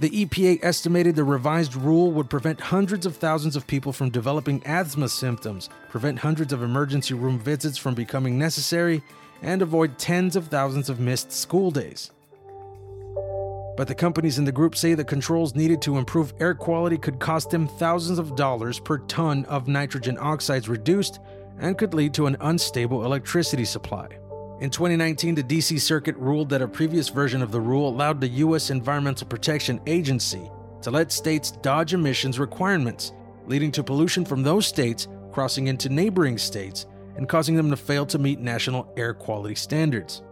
The 0.00 0.10
EPA 0.10 0.60
estimated 0.62 1.16
the 1.16 1.24
revised 1.24 1.74
rule 1.74 2.12
would 2.12 2.30
prevent 2.30 2.60
hundreds 2.60 3.04
of 3.04 3.16
thousands 3.16 3.56
of 3.56 3.66
people 3.66 3.92
from 3.92 4.10
developing 4.10 4.62
asthma 4.64 5.08
symptoms, 5.08 5.68
prevent 5.88 6.20
hundreds 6.20 6.52
of 6.52 6.62
emergency 6.62 7.14
room 7.14 7.38
visits 7.38 7.76
from 7.78 7.94
becoming 7.94 8.38
necessary, 8.38 9.02
and 9.42 9.60
avoid 9.60 9.98
tens 9.98 10.36
of 10.36 10.46
thousands 10.48 10.88
of 10.88 11.00
missed 11.00 11.32
school 11.32 11.70
days. 11.70 12.12
But 13.78 13.86
the 13.86 13.94
companies 13.94 14.40
in 14.40 14.44
the 14.44 14.50
group 14.50 14.74
say 14.74 14.94
the 14.94 15.04
controls 15.04 15.54
needed 15.54 15.80
to 15.82 15.98
improve 15.98 16.34
air 16.40 16.52
quality 16.52 16.98
could 16.98 17.20
cost 17.20 17.50
them 17.50 17.68
thousands 17.68 18.18
of 18.18 18.34
dollars 18.34 18.80
per 18.80 18.98
ton 18.98 19.44
of 19.44 19.68
nitrogen 19.68 20.18
oxides 20.18 20.68
reduced 20.68 21.20
and 21.60 21.78
could 21.78 21.94
lead 21.94 22.12
to 22.14 22.26
an 22.26 22.36
unstable 22.40 23.04
electricity 23.04 23.64
supply. 23.64 24.08
In 24.60 24.68
2019, 24.68 25.36
the 25.36 25.44
DC 25.44 25.80
Circuit 25.80 26.16
ruled 26.16 26.48
that 26.48 26.60
a 26.60 26.66
previous 26.66 27.08
version 27.08 27.40
of 27.40 27.52
the 27.52 27.60
rule 27.60 27.88
allowed 27.88 28.20
the 28.20 28.26
U.S. 28.26 28.70
Environmental 28.70 29.28
Protection 29.28 29.80
Agency 29.86 30.50
to 30.82 30.90
let 30.90 31.12
states 31.12 31.52
dodge 31.52 31.94
emissions 31.94 32.40
requirements, 32.40 33.12
leading 33.46 33.70
to 33.70 33.84
pollution 33.84 34.24
from 34.24 34.42
those 34.42 34.66
states 34.66 35.06
crossing 35.30 35.68
into 35.68 35.88
neighboring 35.88 36.36
states 36.36 36.86
and 37.14 37.28
causing 37.28 37.54
them 37.54 37.70
to 37.70 37.76
fail 37.76 38.04
to 38.06 38.18
meet 38.18 38.40
national 38.40 38.92
air 38.96 39.14
quality 39.14 39.54
standards. 39.54 40.24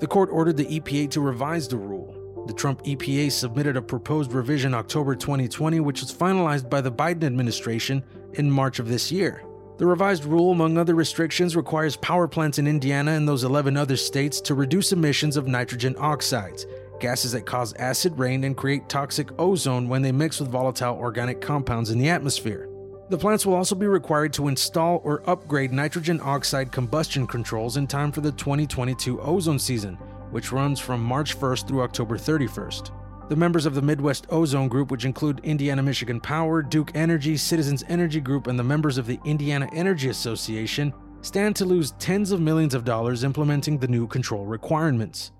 The 0.00 0.08
court 0.08 0.30
ordered 0.32 0.56
the 0.56 0.80
EPA 0.80 1.12
to 1.12 1.20
revise 1.20 1.68
the 1.68 1.76
rule, 1.76 2.17
the 2.48 2.54
Trump 2.54 2.82
EPA 2.84 3.30
submitted 3.30 3.76
a 3.76 3.82
proposed 3.82 4.32
revision 4.32 4.72
October 4.72 5.14
2020, 5.14 5.80
which 5.80 6.00
was 6.00 6.12
finalized 6.12 6.70
by 6.70 6.80
the 6.80 6.90
Biden 6.90 7.24
administration 7.24 8.02
in 8.32 8.50
March 8.50 8.78
of 8.78 8.88
this 8.88 9.12
year. 9.12 9.44
The 9.76 9.86
revised 9.86 10.24
rule, 10.24 10.50
among 10.50 10.78
other 10.78 10.94
restrictions, 10.94 11.54
requires 11.54 11.94
power 11.94 12.26
plants 12.26 12.58
in 12.58 12.66
Indiana 12.66 13.12
and 13.12 13.28
those 13.28 13.44
11 13.44 13.76
other 13.76 13.98
states 13.98 14.40
to 14.40 14.54
reduce 14.54 14.92
emissions 14.92 15.36
of 15.36 15.46
nitrogen 15.46 15.94
oxides, 15.98 16.64
gases 17.00 17.32
that 17.32 17.44
cause 17.44 17.74
acid 17.74 18.18
rain 18.18 18.42
and 18.44 18.56
create 18.56 18.88
toxic 18.88 19.28
ozone 19.38 19.86
when 19.86 20.00
they 20.00 20.10
mix 20.10 20.40
with 20.40 20.48
volatile 20.48 20.96
organic 20.96 21.42
compounds 21.42 21.90
in 21.90 21.98
the 21.98 22.08
atmosphere. 22.08 22.68
The 23.10 23.18
plants 23.18 23.44
will 23.44 23.54
also 23.54 23.74
be 23.74 23.86
required 23.86 24.32
to 24.34 24.48
install 24.48 25.02
or 25.04 25.22
upgrade 25.28 25.72
nitrogen 25.72 26.18
oxide 26.22 26.72
combustion 26.72 27.26
controls 27.26 27.76
in 27.76 27.86
time 27.86 28.10
for 28.10 28.22
the 28.22 28.32
2022 28.32 29.20
ozone 29.20 29.58
season, 29.58 29.98
which 30.30 30.52
runs 30.52 30.80
from 30.80 31.02
March 31.02 31.38
1st 31.38 31.68
through 31.68 31.82
October 31.82 32.16
31st. 32.16 32.90
The 33.28 33.36
members 33.36 33.66
of 33.66 33.74
the 33.74 33.82
Midwest 33.82 34.26
Ozone 34.30 34.68
Group, 34.68 34.90
which 34.90 35.04
include 35.04 35.40
Indiana 35.44 35.82
Michigan 35.82 36.18
Power, 36.20 36.62
Duke 36.62 36.92
Energy, 36.94 37.36
Citizens 37.36 37.84
Energy 37.88 38.20
Group, 38.20 38.46
and 38.46 38.58
the 38.58 38.64
members 38.64 38.96
of 38.96 39.06
the 39.06 39.20
Indiana 39.24 39.68
Energy 39.74 40.08
Association, 40.08 40.94
stand 41.20 41.54
to 41.56 41.64
lose 41.64 41.90
tens 41.98 42.32
of 42.32 42.40
millions 42.40 42.74
of 42.74 42.84
dollars 42.84 43.24
implementing 43.24 43.78
the 43.78 43.88
new 43.88 44.06
control 44.06 44.46
requirements. 44.46 45.32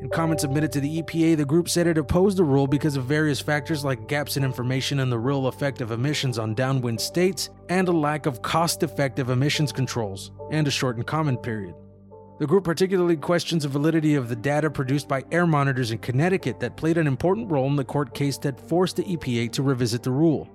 In 0.00 0.08
comments 0.08 0.42
submitted 0.42 0.72
to 0.72 0.80
the 0.80 1.00
EPA, 1.00 1.36
the 1.36 1.44
group 1.44 1.68
said 1.68 1.86
it 1.86 1.96
opposed 1.96 2.36
the 2.36 2.42
rule 2.44 2.66
because 2.66 2.96
of 2.96 3.04
various 3.04 3.40
factors 3.40 3.84
like 3.84 4.08
gaps 4.08 4.36
in 4.36 4.42
information 4.42 4.98
and 4.98 5.12
the 5.12 5.18
real 5.18 5.46
effect 5.46 5.80
of 5.80 5.92
emissions 5.92 6.40
on 6.40 6.54
downwind 6.54 7.00
states 7.00 7.50
and 7.68 7.86
a 7.86 7.92
lack 7.92 8.26
of 8.26 8.42
cost 8.42 8.82
effective 8.82 9.30
emissions 9.30 9.70
controls, 9.70 10.32
and 10.50 10.66
a 10.66 10.72
shortened 10.72 11.06
comment 11.06 11.40
period. 11.40 11.74
The 12.38 12.46
group 12.46 12.64
particularly 12.64 13.16
questions 13.16 13.62
the 13.62 13.68
validity 13.68 14.14
of 14.14 14.28
the 14.28 14.36
data 14.36 14.70
produced 14.70 15.06
by 15.06 15.24
air 15.30 15.46
monitors 15.46 15.90
in 15.92 15.98
Connecticut 15.98 16.58
that 16.60 16.76
played 16.76 16.96
an 16.96 17.06
important 17.06 17.50
role 17.50 17.66
in 17.66 17.76
the 17.76 17.84
court 17.84 18.14
case 18.14 18.38
that 18.38 18.68
forced 18.68 18.96
the 18.96 19.04
EPA 19.04 19.52
to 19.52 19.62
revisit 19.62 20.02
the 20.02 20.10
rule. 20.10 20.48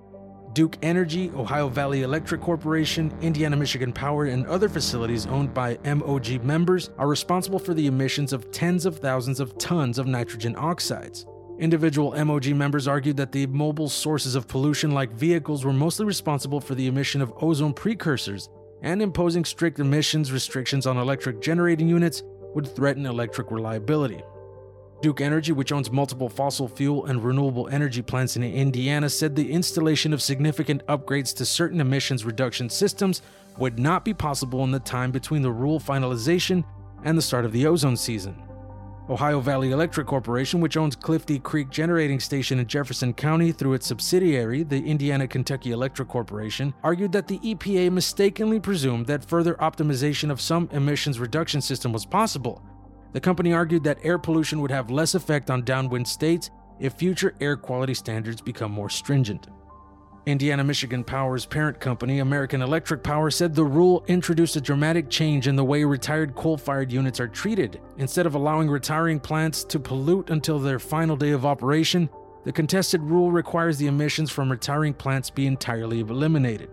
Duke 0.53 0.77
Energy, 0.81 1.29
Ohio 1.35 1.69
Valley 1.69 2.01
Electric 2.01 2.41
Corporation, 2.41 3.15
Indiana 3.21 3.55
Michigan 3.55 3.93
Power, 3.93 4.25
and 4.25 4.47
other 4.47 4.67
facilities 4.67 5.27
owned 5.27 5.53
by 5.53 5.77
MOG 5.85 6.43
members 6.43 6.89
are 6.97 7.07
responsible 7.07 7.59
for 7.59 7.75
the 7.75 7.85
emissions 7.85 8.33
of 8.33 8.51
tens 8.51 8.87
of 8.87 8.97
thousands 8.97 9.39
of 9.39 9.55
tons 9.59 9.99
of 9.99 10.07
nitrogen 10.07 10.55
oxides. 10.57 11.27
Individual 11.59 12.11
MOG 12.25 12.47
members 12.55 12.87
argued 12.87 13.17
that 13.17 13.31
the 13.31 13.45
mobile 13.47 13.87
sources 13.87 14.33
of 14.33 14.47
pollution, 14.47 14.91
like 14.91 15.11
vehicles, 15.11 15.63
were 15.63 15.73
mostly 15.73 16.07
responsible 16.07 16.59
for 16.59 16.73
the 16.73 16.87
emission 16.87 17.21
of 17.21 17.31
ozone 17.41 17.73
precursors 17.73 18.49
and 18.81 19.01
imposing 19.01 19.45
strict 19.45 19.79
emissions 19.79 20.31
restrictions 20.31 20.85
on 20.85 20.97
electric 20.97 21.41
generating 21.41 21.87
units 21.87 22.23
would 22.53 22.67
threaten 22.75 23.05
electric 23.05 23.51
reliability. 23.51 24.21
Duke 25.01 25.21
Energy, 25.21 25.51
which 25.51 25.71
owns 25.71 25.91
multiple 25.91 26.27
fossil 26.27 26.67
fuel 26.67 27.05
and 27.05 27.23
renewable 27.23 27.67
energy 27.69 28.01
plants 28.01 28.35
in 28.35 28.43
Indiana, 28.43 29.09
said 29.09 29.35
the 29.35 29.51
installation 29.51 30.11
of 30.11 30.21
significant 30.21 30.85
upgrades 30.87 31.35
to 31.35 31.45
certain 31.45 31.79
emissions 31.79 32.25
reduction 32.25 32.69
systems 32.69 33.21
would 33.59 33.77
not 33.77 34.03
be 34.03 34.13
possible 34.13 34.63
in 34.63 34.71
the 34.71 34.79
time 34.79 35.11
between 35.11 35.43
the 35.43 35.51
rule 35.51 35.79
finalization 35.79 36.63
and 37.03 37.15
the 37.17 37.21
start 37.21 37.45
of 37.45 37.51
the 37.51 37.67
ozone 37.67 37.97
season. 37.97 38.46
Ohio 39.09 39.39
Valley 39.39 39.71
Electric 39.71 40.05
Corporation, 40.05 40.59
which 40.59 40.75
owns 40.75 40.95
Clifty 40.95 41.41
Creek 41.41 41.69
Generating 41.69 42.19
Station 42.19 42.59
in 42.59 42.67
Jefferson 42.67 43.13
County 43.13 43.53
through 43.53 43.73
its 43.73 43.87
subsidiary, 43.87 44.63
the 44.63 44.83
Indiana 44.85 45.25
Kentucky 45.27 45.71
Electric 45.71 46.09
Corporation, 46.09 46.73
argued 46.83 47.13
that 47.13 47.27
the 47.27 47.39
EPA 47.39 47.89
mistakenly 47.91 48.59
presumed 48.59 49.07
that 49.07 49.23
further 49.23 49.55
optimization 49.55 50.29
of 50.29 50.41
some 50.41 50.67
emissions 50.73 51.19
reduction 51.19 51.61
system 51.61 51.93
was 51.93 52.05
possible. 52.05 52.61
The 53.13 53.21
company 53.21 53.53
argued 53.53 53.85
that 53.85 53.99
air 54.03 54.17
pollution 54.17 54.59
would 54.61 54.71
have 54.71 54.91
less 54.91 55.15
effect 55.15 55.49
on 55.49 55.63
downwind 55.63 56.07
states 56.07 56.49
if 56.79 56.93
future 56.93 57.33
air 57.39 57.55
quality 57.55 57.93
standards 57.93 58.41
become 58.41 58.71
more 58.71 58.89
stringent. 58.89 59.47
Indiana 60.27 60.61
Michigan 60.61 61.05
Power's 61.05 61.45
parent 61.45 61.79
company, 61.79 62.19
American 62.19 62.61
Electric 62.61 63.01
Power, 63.01 63.31
said 63.31 63.55
the 63.55 63.63
rule 63.63 64.03
introduced 64.07 64.57
a 64.57 64.61
dramatic 64.61 65.09
change 65.09 65.47
in 65.47 65.55
the 65.55 65.63
way 65.63 65.85
retired 65.85 66.35
coal 66.35 66.57
fired 66.57 66.91
units 66.91 67.21
are 67.21 67.29
treated. 67.29 67.79
Instead 67.97 68.25
of 68.25 68.35
allowing 68.35 68.69
retiring 68.69 69.21
plants 69.21 69.63
to 69.63 69.79
pollute 69.79 70.29
until 70.29 70.59
their 70.59 70.79
final 70.79 71.15
day 71.15 71.31
of 71.31 71.45
operation, 71.45 72.09
the 72.43 72.51
contested 72.51 73.01
rule 73.03 73.31
requires 73.31 73.77
the 73.77 73.87
emissions 73.87 74.29
from 74.29 74.51
retiring 74.51 74.93
plants 74.93 75.29
be 75.29 75.47
entirely 75.47 76.01
eliminated. 76.01 76.71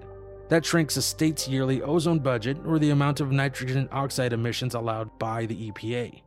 That 0.49 0.67
shrinks 0.67 0.97
a 0.97 1.03
state's 1.03 1.47
yearly 1.47 1.81
ozone 1.81 2.19
budget 2.19 2.59
or 2.67 2.81
the 2.81 2.91
amount 2.91 3.21
of 3.21 3.31
nitrogen 3.31 3.89
oxide 3.93 4.33
emissions 4.33 4.75
allowed 4.75 5.17
by 5.21 5.47
the 5.47 5.71
EPA. 5.71 6.23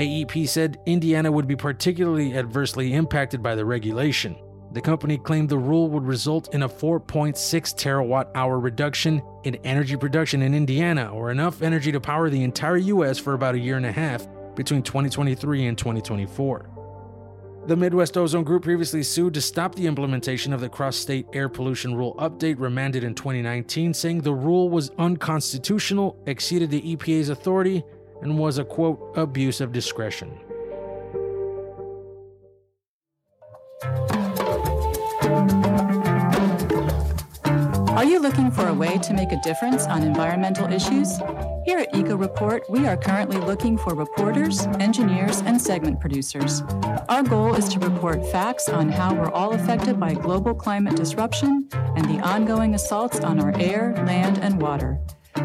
AEP 0.00 0.48
said 0.48 0.80
Indiana 0.84 1.30
would 1.30 1.46
be 1.46 1.54
particularly 1.54 2.36
adversely 2.36 2.92
impacted 2.92 3.40
by 3.40 3.54
the 3.54 3.64
regulation. 3.64 4.34
The 4.72 4.80
company 4.80 5.18
claimed 5.18 5.50
the 5.50 5.58
rule 5.58 5.90
would 5.90 6.06
result 6.06 6.54
in 6.54 6.62
a 6.62 6.68
4.6 6.68 7.34
terawatt 7.36 8.28
hour 8.34 8.58
reduction 8.58 9.22
in 9.44 9.56
energy 9.56 9.96
production 9.96 10.40
in 10.40 10.54
Indiana, 10.54 11.12
or 11.12 11.30
enough 11.30 11.60
energy 11.60 11.92
to 11.92 12.00
power 12.00 12.30
the 12.30 12.42
entire 12.42 12.78
US 12.78 13.18
for 13.18 13.34
about 13.34 13.54
a 13.54 13.58
year 13.58 13.76
and 13.76 13.84
a 13.84 13.92
half 13.92 14.26
between 14.54 14.82
2023 14.82 15.66
and 15.66 15.76
2024. 15.76 16.70
The 17.66 17.76
Midwest 17.76 18.16
Ozone 18.16 18.44
Group 18.44 18.62
previously 18.62 19.02
sued 19.02 19.34
to 19.34 19.42
stop 19.42 19.74
the 19.74 19.86
implementation 19.86 20.54
of 20.54 20.62
the 20.62 20.70
cross 20.70 20.96
state 20.96 21.26
air 21.34 21.50
pollution 21.50 21.94
rule 21.94 22.14
update 22.14 22.58
remanded 22.58 23.04
in 23.04 23.14
2019, 23.14 23.92
saying 23.92 24.22
the 24.22 24.32
rule 24.32 24.70
was 24.70 24.90
unconstitutional, 24.96 26.16
exceeded 26.24 26.70
the 26.70 26.96
EPA's 26.96 27.28
authority, 27.28 27.84
and 28.22 28.38
was 28.38 28.56
a 28.56 28.64
quote, 28.64 29.12
abuse 29.16 29.60
of 29.60 29.70
discretion. 29.70 30.32
Are 38.02 38.14
you 38.14 38.18
looking 38.18 38.50
for 38.50 38.66
a 38.66 38.74
way 38.74 38.98
to 38.98 39.14
make 39.14 39.30
a 39.30 39.40
difference 39.42 39.86
on 39.86 40.02
environmental 40.02 40.66
issues? 40.72 41.18
Here 41.64 41.78
at 41.78 41.94
Eco 41.94 42.16
Report, 42.16 42.68
we 42.68 42.84
are 42.84 42.96
currently 42.96 43.36
looking 43.36 43.78
for 43.78 43.94
reporters, 43.94 44.66
engineers, 44.80 45.40
and 45.42 45.62
segment 45.62 46.00
producers. 46.00 46.62
Our 47.08 47.22
goal 47.22 47.54
is 47.54 47.68
to 47.68 47.78
report 47.78 48.26
facts 48.32 48.68
on 48.68 48.88
how 48.88 49.14
we're 49.14 49.30
all 49.30 49.52
affected 49.52 50.00
by 50.00 50.14
global 50.14 50.52
climate 50.52 50.96
disruption 50.96 51.68
and 51.72 52.04
the 52.06 52.18
ongoing 52.26 52.74
assaults 52.74 53.20
on 53.20 53.38
our 53.38 53.56
air, 53.60 53.94
land, 54.04 54.38
and 54.38 54.60
water. 54.60 54.98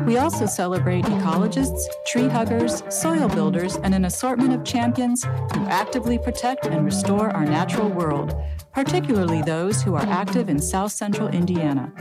We 0.05 0.17
also 0.17 0.45
celebrate 0.45 1.05
ecologists, 1.05 1.81
tree 2.05 2.27
huggers, 2.27 2.83
soil 2.89 3.27
builders, 3.29 3.75
and 3.77 3.93
an 3.93 4.05
assortment 4.05 4.53
of 4.53 4.63
champions 4.63 5.23
who 5.23 5.65
actively 5.67 6.17
protect 6.17 6.65
and 6.65 6.85
restore 6.85 7.29
our 7.31 7.45
natural 7.45 7.89
world, 7.89 8.35
particularly 8.73 9.41
those 9.41 9.81
who 9.81 9.95
are 9.95 10.05
active 10.05 10.49
in 10.49 10.59
South 10.59 10.91
Central 10.91 11.27
Indiana. 11.27 11.91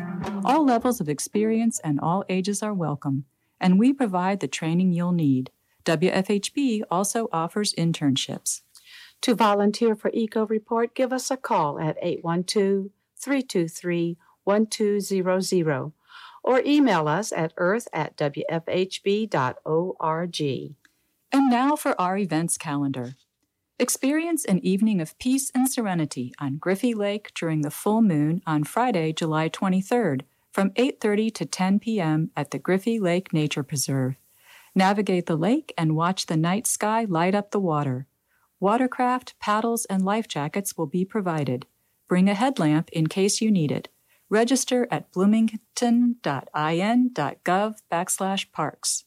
All 0.44 0.64
levels 0.64 1.00
of 1.00 1.08
experience 1.08 1.80
and 1.80 2.00
all 2.00 2.24
ages 2.28 2.62
are 2.62 2.74
welcome, 2.74 3.24
and 3.60 3.78
we 3.78 3.92
provide 3.92 4.40
the 4.40 4.48
training 4.48 4.92
you'll 4.92 5.12
need. 5.12 5.50
WFHB 5.84 6.82
also 6.90 7.28
offers 7.32 7.72
internships. 7.74 8.62
To 9.22 9.34
volunteer 9.34 9.94
for 9.94 10.10
Eco 10.12 10.46
Report, 10.46 10.94
give 10.94 11.12
us 11.12 11.30
a 11.30 11.36
call 11.36 11.78
at 11.80 11.96
812 12.02 12.90
323 13.16 14.16
1200 14.44 15.92
or 16.46 16.62
email 16.64 17.08
us 17.08 17.32
at 17.32 17.52
earth 17.58 17.88
at 17.92 18.16
wfhb.org. 18.16 19.36
And 21.32 21.50
now 21.50 21.76
for 21.76 22.00
our 22.00 22.16
events 22.16 22.56
calendar. 22.56 23.16
Experience 23.78 24.46
an 24.46 24.60
evening 24.60 25.02
of 25.02 25.18
peace 25.18 25.50
and 25.54 25.70
serenity 25.70 26.32
on 26.38 26.56
Griffey 26.56 26.94
Lake 26.94 27.32
during 27.34 27.60
the 27.60 27.70
full 27.70 28.00
moon 28.00 28.40
on 28.46 28.64
Friday, 28.64 29.12
July 29.12 29.50
23rd 29.50 30.22
from 30.56 30.70
8:30 30.70 31.34
to 31.34 31.44
10 31.44 31.78
p.m. 31.80 32.30
at 32.34 32.50
the 32.50 32.58
Griffey 32.58 32.98
Lake 32.98 33.30
Nature 33.34 33.62
Preserve. 33.62 34.16
Navigate 34.74 35.26
the 35.26 35.36
lake 35.36 35.74
and 35.76 35.94
watch 35.94 36.24
the 36.24 36.36
night 36.38 36.66
sky 36.66 37.04
light 37.06 37.34
up 37.34 37.50
the 37.50 37.60
water. 37.60 38.06
Watercraft, 38.58 39.34
paddles, 39.38 39.84
and 39.84 40.02
life 40.02 40.26
jackets 40.26 40.78
will 40.78 40.86
be 40.86 41.04
provided. 41.04 41.66
Bring 42.08 42.30
a 42.30 42.34
headlamp 42.34 42.88
in 42.92 43.06
case 43.06 43.42
you 43.42 43.50
need 43.50 43.70
it. 43.70 43.90
Register 44.28 44.88
at 44.90 45.12
bloomington.in.gov 45.12 47.74
backslash 47.92 48.52
parks. 48.52 49.04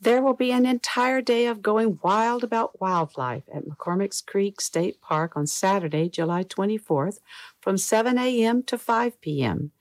There 0.00 0.22
will 0.22 0.34
be 0.34 0.52
an 0.52 0.64
entire 0.64 1.20
day 1.20 1.46
of 1.46 1.60
going 1.60 1.98
wild 2.04 2.44
about 2.44 2.80
wildlife 2.80 3.42
at 3.52 3.64
McCormick's 3.64 4.20
Creek 4.20 4.60
State 4.60 5.00
Park 5.00 5.36
on 5.36 5.48
Saturday, 5.48 6.08
July 6.08 6.44
24th 6.44 7.18
from 7.60 7.76
7 7.76 8.16
a.m. 8.16 8.62
to 8.64 8.78
5 8.78 9.20
p.m. 9.20 9.72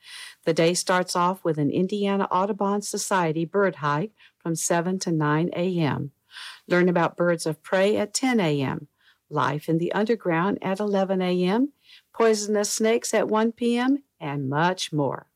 The 0.46 0.56
day 0.56 0.74
starts 0.74 1.16
off 1.16 1.44
with 1.44 1.60
an 1.60 1.70
Indiana 1.70 2.28
Audubon 2.32 2.82
Society 2.82 3.46
bird 3.46 3.76
hike 3.76 4.14
from 4.40 4.56
7 4.56 4.98
to 5.00 5.12
9 5.12 5.52
a.m. 5.56 6.12
Learn 6.68 6.90
about 6.90 7.18
birds 7.18 7.46
of 7.46 7.62
prey 7.62 7.96
at 7.98 8.14
10 8.14 8.40
a.m., 8.40 8.88
life 9.30 9.70
in 9.70 9.78
the 9.78 9.92
underground 9.92 10.58
at 10.64 10.80
11 10.80 11.22
a.m., 11.22 11.74
poisonous 12.12 12.72
snakes 12.72 13.14
at 13.14 13.28
1 13.28 13.52
p.m., 13.52 14.04
and 14.20 14.50
much 14.50 14.92
more. 14.92 15.28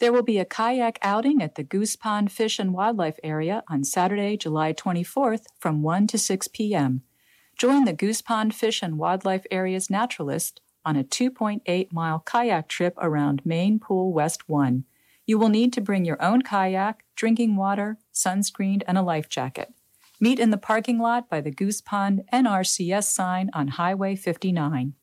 There 0.00 0.12
will 0.12 0.22
be 0.22 0.38
a 0.38 0.44
kayak 0.44 0.98
outing 1.02 1.42
at 1.42 1.56
the 1.56 1.64
Goose 1.64 1.96
Pond 1.96 2.30
Fish 2.30 2.58
and 2.58 2.72
Wildlife 2.72 3.18
Area 3.24 3.64
on 3.68 3.82
Saturday, 3.82 4.36
July 4.36 4.72
24th 4.72 5.46
from 5.58 5.82
1 5.82 6.06
to 6.08 6.18
6 6.18 6.48
p.m. 6.48 7.02
Join 7.58 7.84
the 7.84 7.92
Goose 7.92 8.22
Pond 8.22 8.54
Fish 8.54 8.80
and 8.82 8.98
Wildlife 8.98 9.44
Area's 9.50 9.90
naturalist 9.90 10.60
on 10.84 10.96
a 10.96 11.02
2.8 11.02 11.92
mile 11.92 12.20
kayak 12.20 12.68
trip 12.68 12.94
around 12.98 13.44
Main 13.44 13.80
Pool 13.80 14.12
West 14.12 14.48
1. 14.48 14.84
You 15.26 15.36
will 15.36 15.48
need 15.48 15.72
to 15.72 15.80
bring 15.80 16.04
your 16.04 16.22
own 16.22 16.42
kayak, 16.42 17.04
drinking 17.16 17.56
water, 17.56 17.98
sunscreen, 18.14 18.82
and 18.86 18.96
a 18.96 19.02
life 19.02 19.28
jacket. 19.28 19.74
Meet 20.20 20.38
in 20.38 20.50
the 20.50 20.56
parking 20.56 20.98
lot 20.98 21.28
by 21.28 21.40
the 21.40 21.50
Goose 21.50 21.80
Pond 21.80 22.22
NRCS 22.32 23.04
sign 23.04 23.50
on 23.52 23.68
Highway 23.68 24.14
59. 24.14 24.94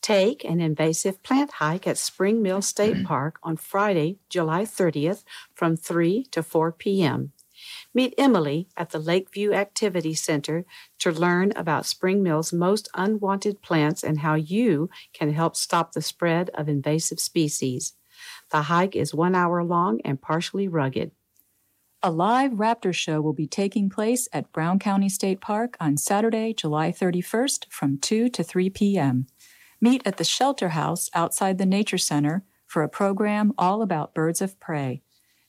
Take 0.00 0.44
an 0.44 0.60
invasive 0.60 1.22
plant 1.22 1.52
hike 1.52 1.86
at 1.86 1.98
Spring 1.98 2.42
Mill 2.42 2.62
State 2.62 2.94
mm-hmm. 2.94 3.06
Park 3.06 3.38
on 3.42 3.56
Friday, 3.56 4.18
July 4.28 4.62
30th 4.62 5.24
from 5.54 5.76
3 5.76 6.24
to 6.30 6.42
4 6.42 6.72
p.m. 6.72 7.32
Meet 7.92 8.14
Emily 8.16 8.68
at 8.76 8.90
the 8.90 8.98
Lakeview 8.98 9.52
Activity 9.52 10.14
Center 10.14 10.64
to 11.00 11.10
learn 11.10 11.52
about 11.56 11.86
Spring 11.86 12.22
Mill's 12.22 12.52
most 12.52 12.88
unwanted 12.94 13.62
plants 13.62 14.04
and 14.04 14.20
how 14.20 14.34
you 14.34 14.88
can 15.12 15.32
help 15.32 15.56
stop 15.56 15.92
the 15.92 16.02
spread 16.02 16.50
of 16.54 16.68
invasive 16.68 17.18
species. 17.18 17.94
The 18.50 18.62
hike 18.62 18.96
is 18.96 19.14
one 19.14 19.34
hour 19.34 19.62
long 19.64 20.00
and 20.04 20.20
partially 20.20 20.68
rugged. 20.68 21.12
A 22.00 22.12
live 22.12 22.52
raptor 22.52 22.94
show 22.94 23.20
will 23.20 23.32
be 23.32 23.48
taking 23.48 23.90
place 23.90 24.28
at 24.32 24.52
Brown 24.52 24.78
County 24.78 25.08
State 25.08 25.40
Park 25.40 25.76
on 25.80 25.96
Saturday, 25.96 26.54
July 26.54 26.92
31st 26.92 27.64
from 27.70 27.98
2 27.98 28.28
to 28.28 28.44
3 28.44 28.70
p.m. 28.70 29.26
Meet 29.80 30.02
at 30.04 30.16
the 30.16 30.24
Shelter 30.24 30.70
House 30.70 31.08
outside 31.14 31.58
the 31.58 31.66
Nature 31.66 31.98
Center 31.98 32.44
for 32.66 32.82
a 32.82 32.88
program 32.88 33.52
all 33.56 33.80
about 33.80 34.12
birds 34.12 34.40
of 34.40 34.58
prey. 34.58 35.02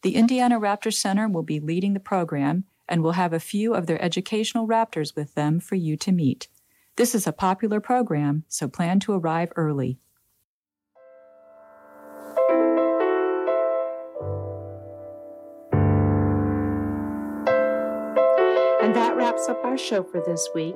The 0.03 0.15
Indiana 0.15 0.59
Raptor 0.59 0.93
Center 0.93 1.27
will 1.27 1.43
be 1.43 1.59
leading 1.59 1.93
the 1.93 1.99
program 1.99 2.65
and 2.87 3.01
will 3.01 3.13
have 3.13 3.33
a 3.33 3.39
few 3.39 3.73
of 3.73 3.87
their 3.87 4.01
educational 4.01 4.67
raptors 4.67 5.15
with 5.15 5.33
them 5.33 5.59
for 5.59 5.75
you 5.75 5.97
to 5.97 6.11
meet. 6.11 6.47
This 6.95 7.15
is 7.15 7.25
a 7.25 7.31
popular 7.31 7.79
program, 7.79 8.43
so 8.47 8.67
plan 8.67 8.99
to 9.01 9.13
arrive 9.13 9.51
early. 9.55 9.99
And 18.81 18.95
that 18.95 19.15
wraps 19.17 19.49
up 19.49 19.63
our 19.63 19.77
show 19.77 20.03
for 20.03 20.21
this 20.21 20.49
week. 20.53 20.75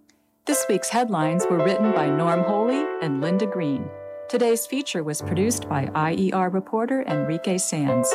This 0.47 0.65
week's 0.67 0.89
headlines 0.89 1.45
were 1.47 1.63
written 1.63 1.91
by 1.91 2.09
Norm 2.09 2.41
Holy 2.41 2.83
and 3.03 3.21
Linda 3.21 3.45
Green. 3.45 3.87
Today's 4.27 4.65
feature 4.65 5.03
was 5.03 5.21
produced 5.21 5.69
by 5.69 5.85
IER 5.93 6.49
reporter 6.51 7.03
Enrique 7.03 7.59
Sands. 7.59 8.09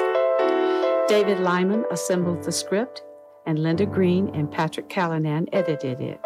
David 1.06 1.38
Lyman 1.38 1.84
assembled 1.92 2.42
the 2.42 2.50
script, 2.50 3.04
and 3.46 3.60
Linda 3.60 3.86
Green 3.86 4.28
and 4.34 4.50
Patrick 4.50 4.88
Callanan 4.88 5.46
edited 5.52 6.00
it. 6.00 6.20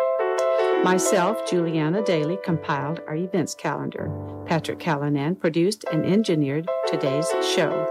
Myself, 0.83 1.47
Juliana 1.47 2.03
Daly, 2.03 2.39
compiled 2.43 3.01
our 3.07 3.17
events 3.17 3.55
calendar. 3.55 4.11
Patrick 4.47 4.79
Callanan 4.79 5.37
produced 5.37 5.85
and 5.93 6.07
engineered 6.07 6.67
today's 6.87 7.29
show. 7.55 7.87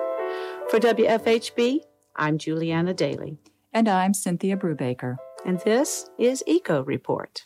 For 0.71 0.79
WFHB, 0.79 1.81
I'm 2.15 2.39
Juliana 2.39 2.95
Daly. 2.95 3.37
And 3.71 3.87
I'm 3.87 4.15
Cynthia 4.15 4.57
Brubaker. 4.57 5.17
And 5.45 5.59
this 5.59 6.09
is 6.17 6.43
Eco 6.47 6.83
Report. 6.83 7.45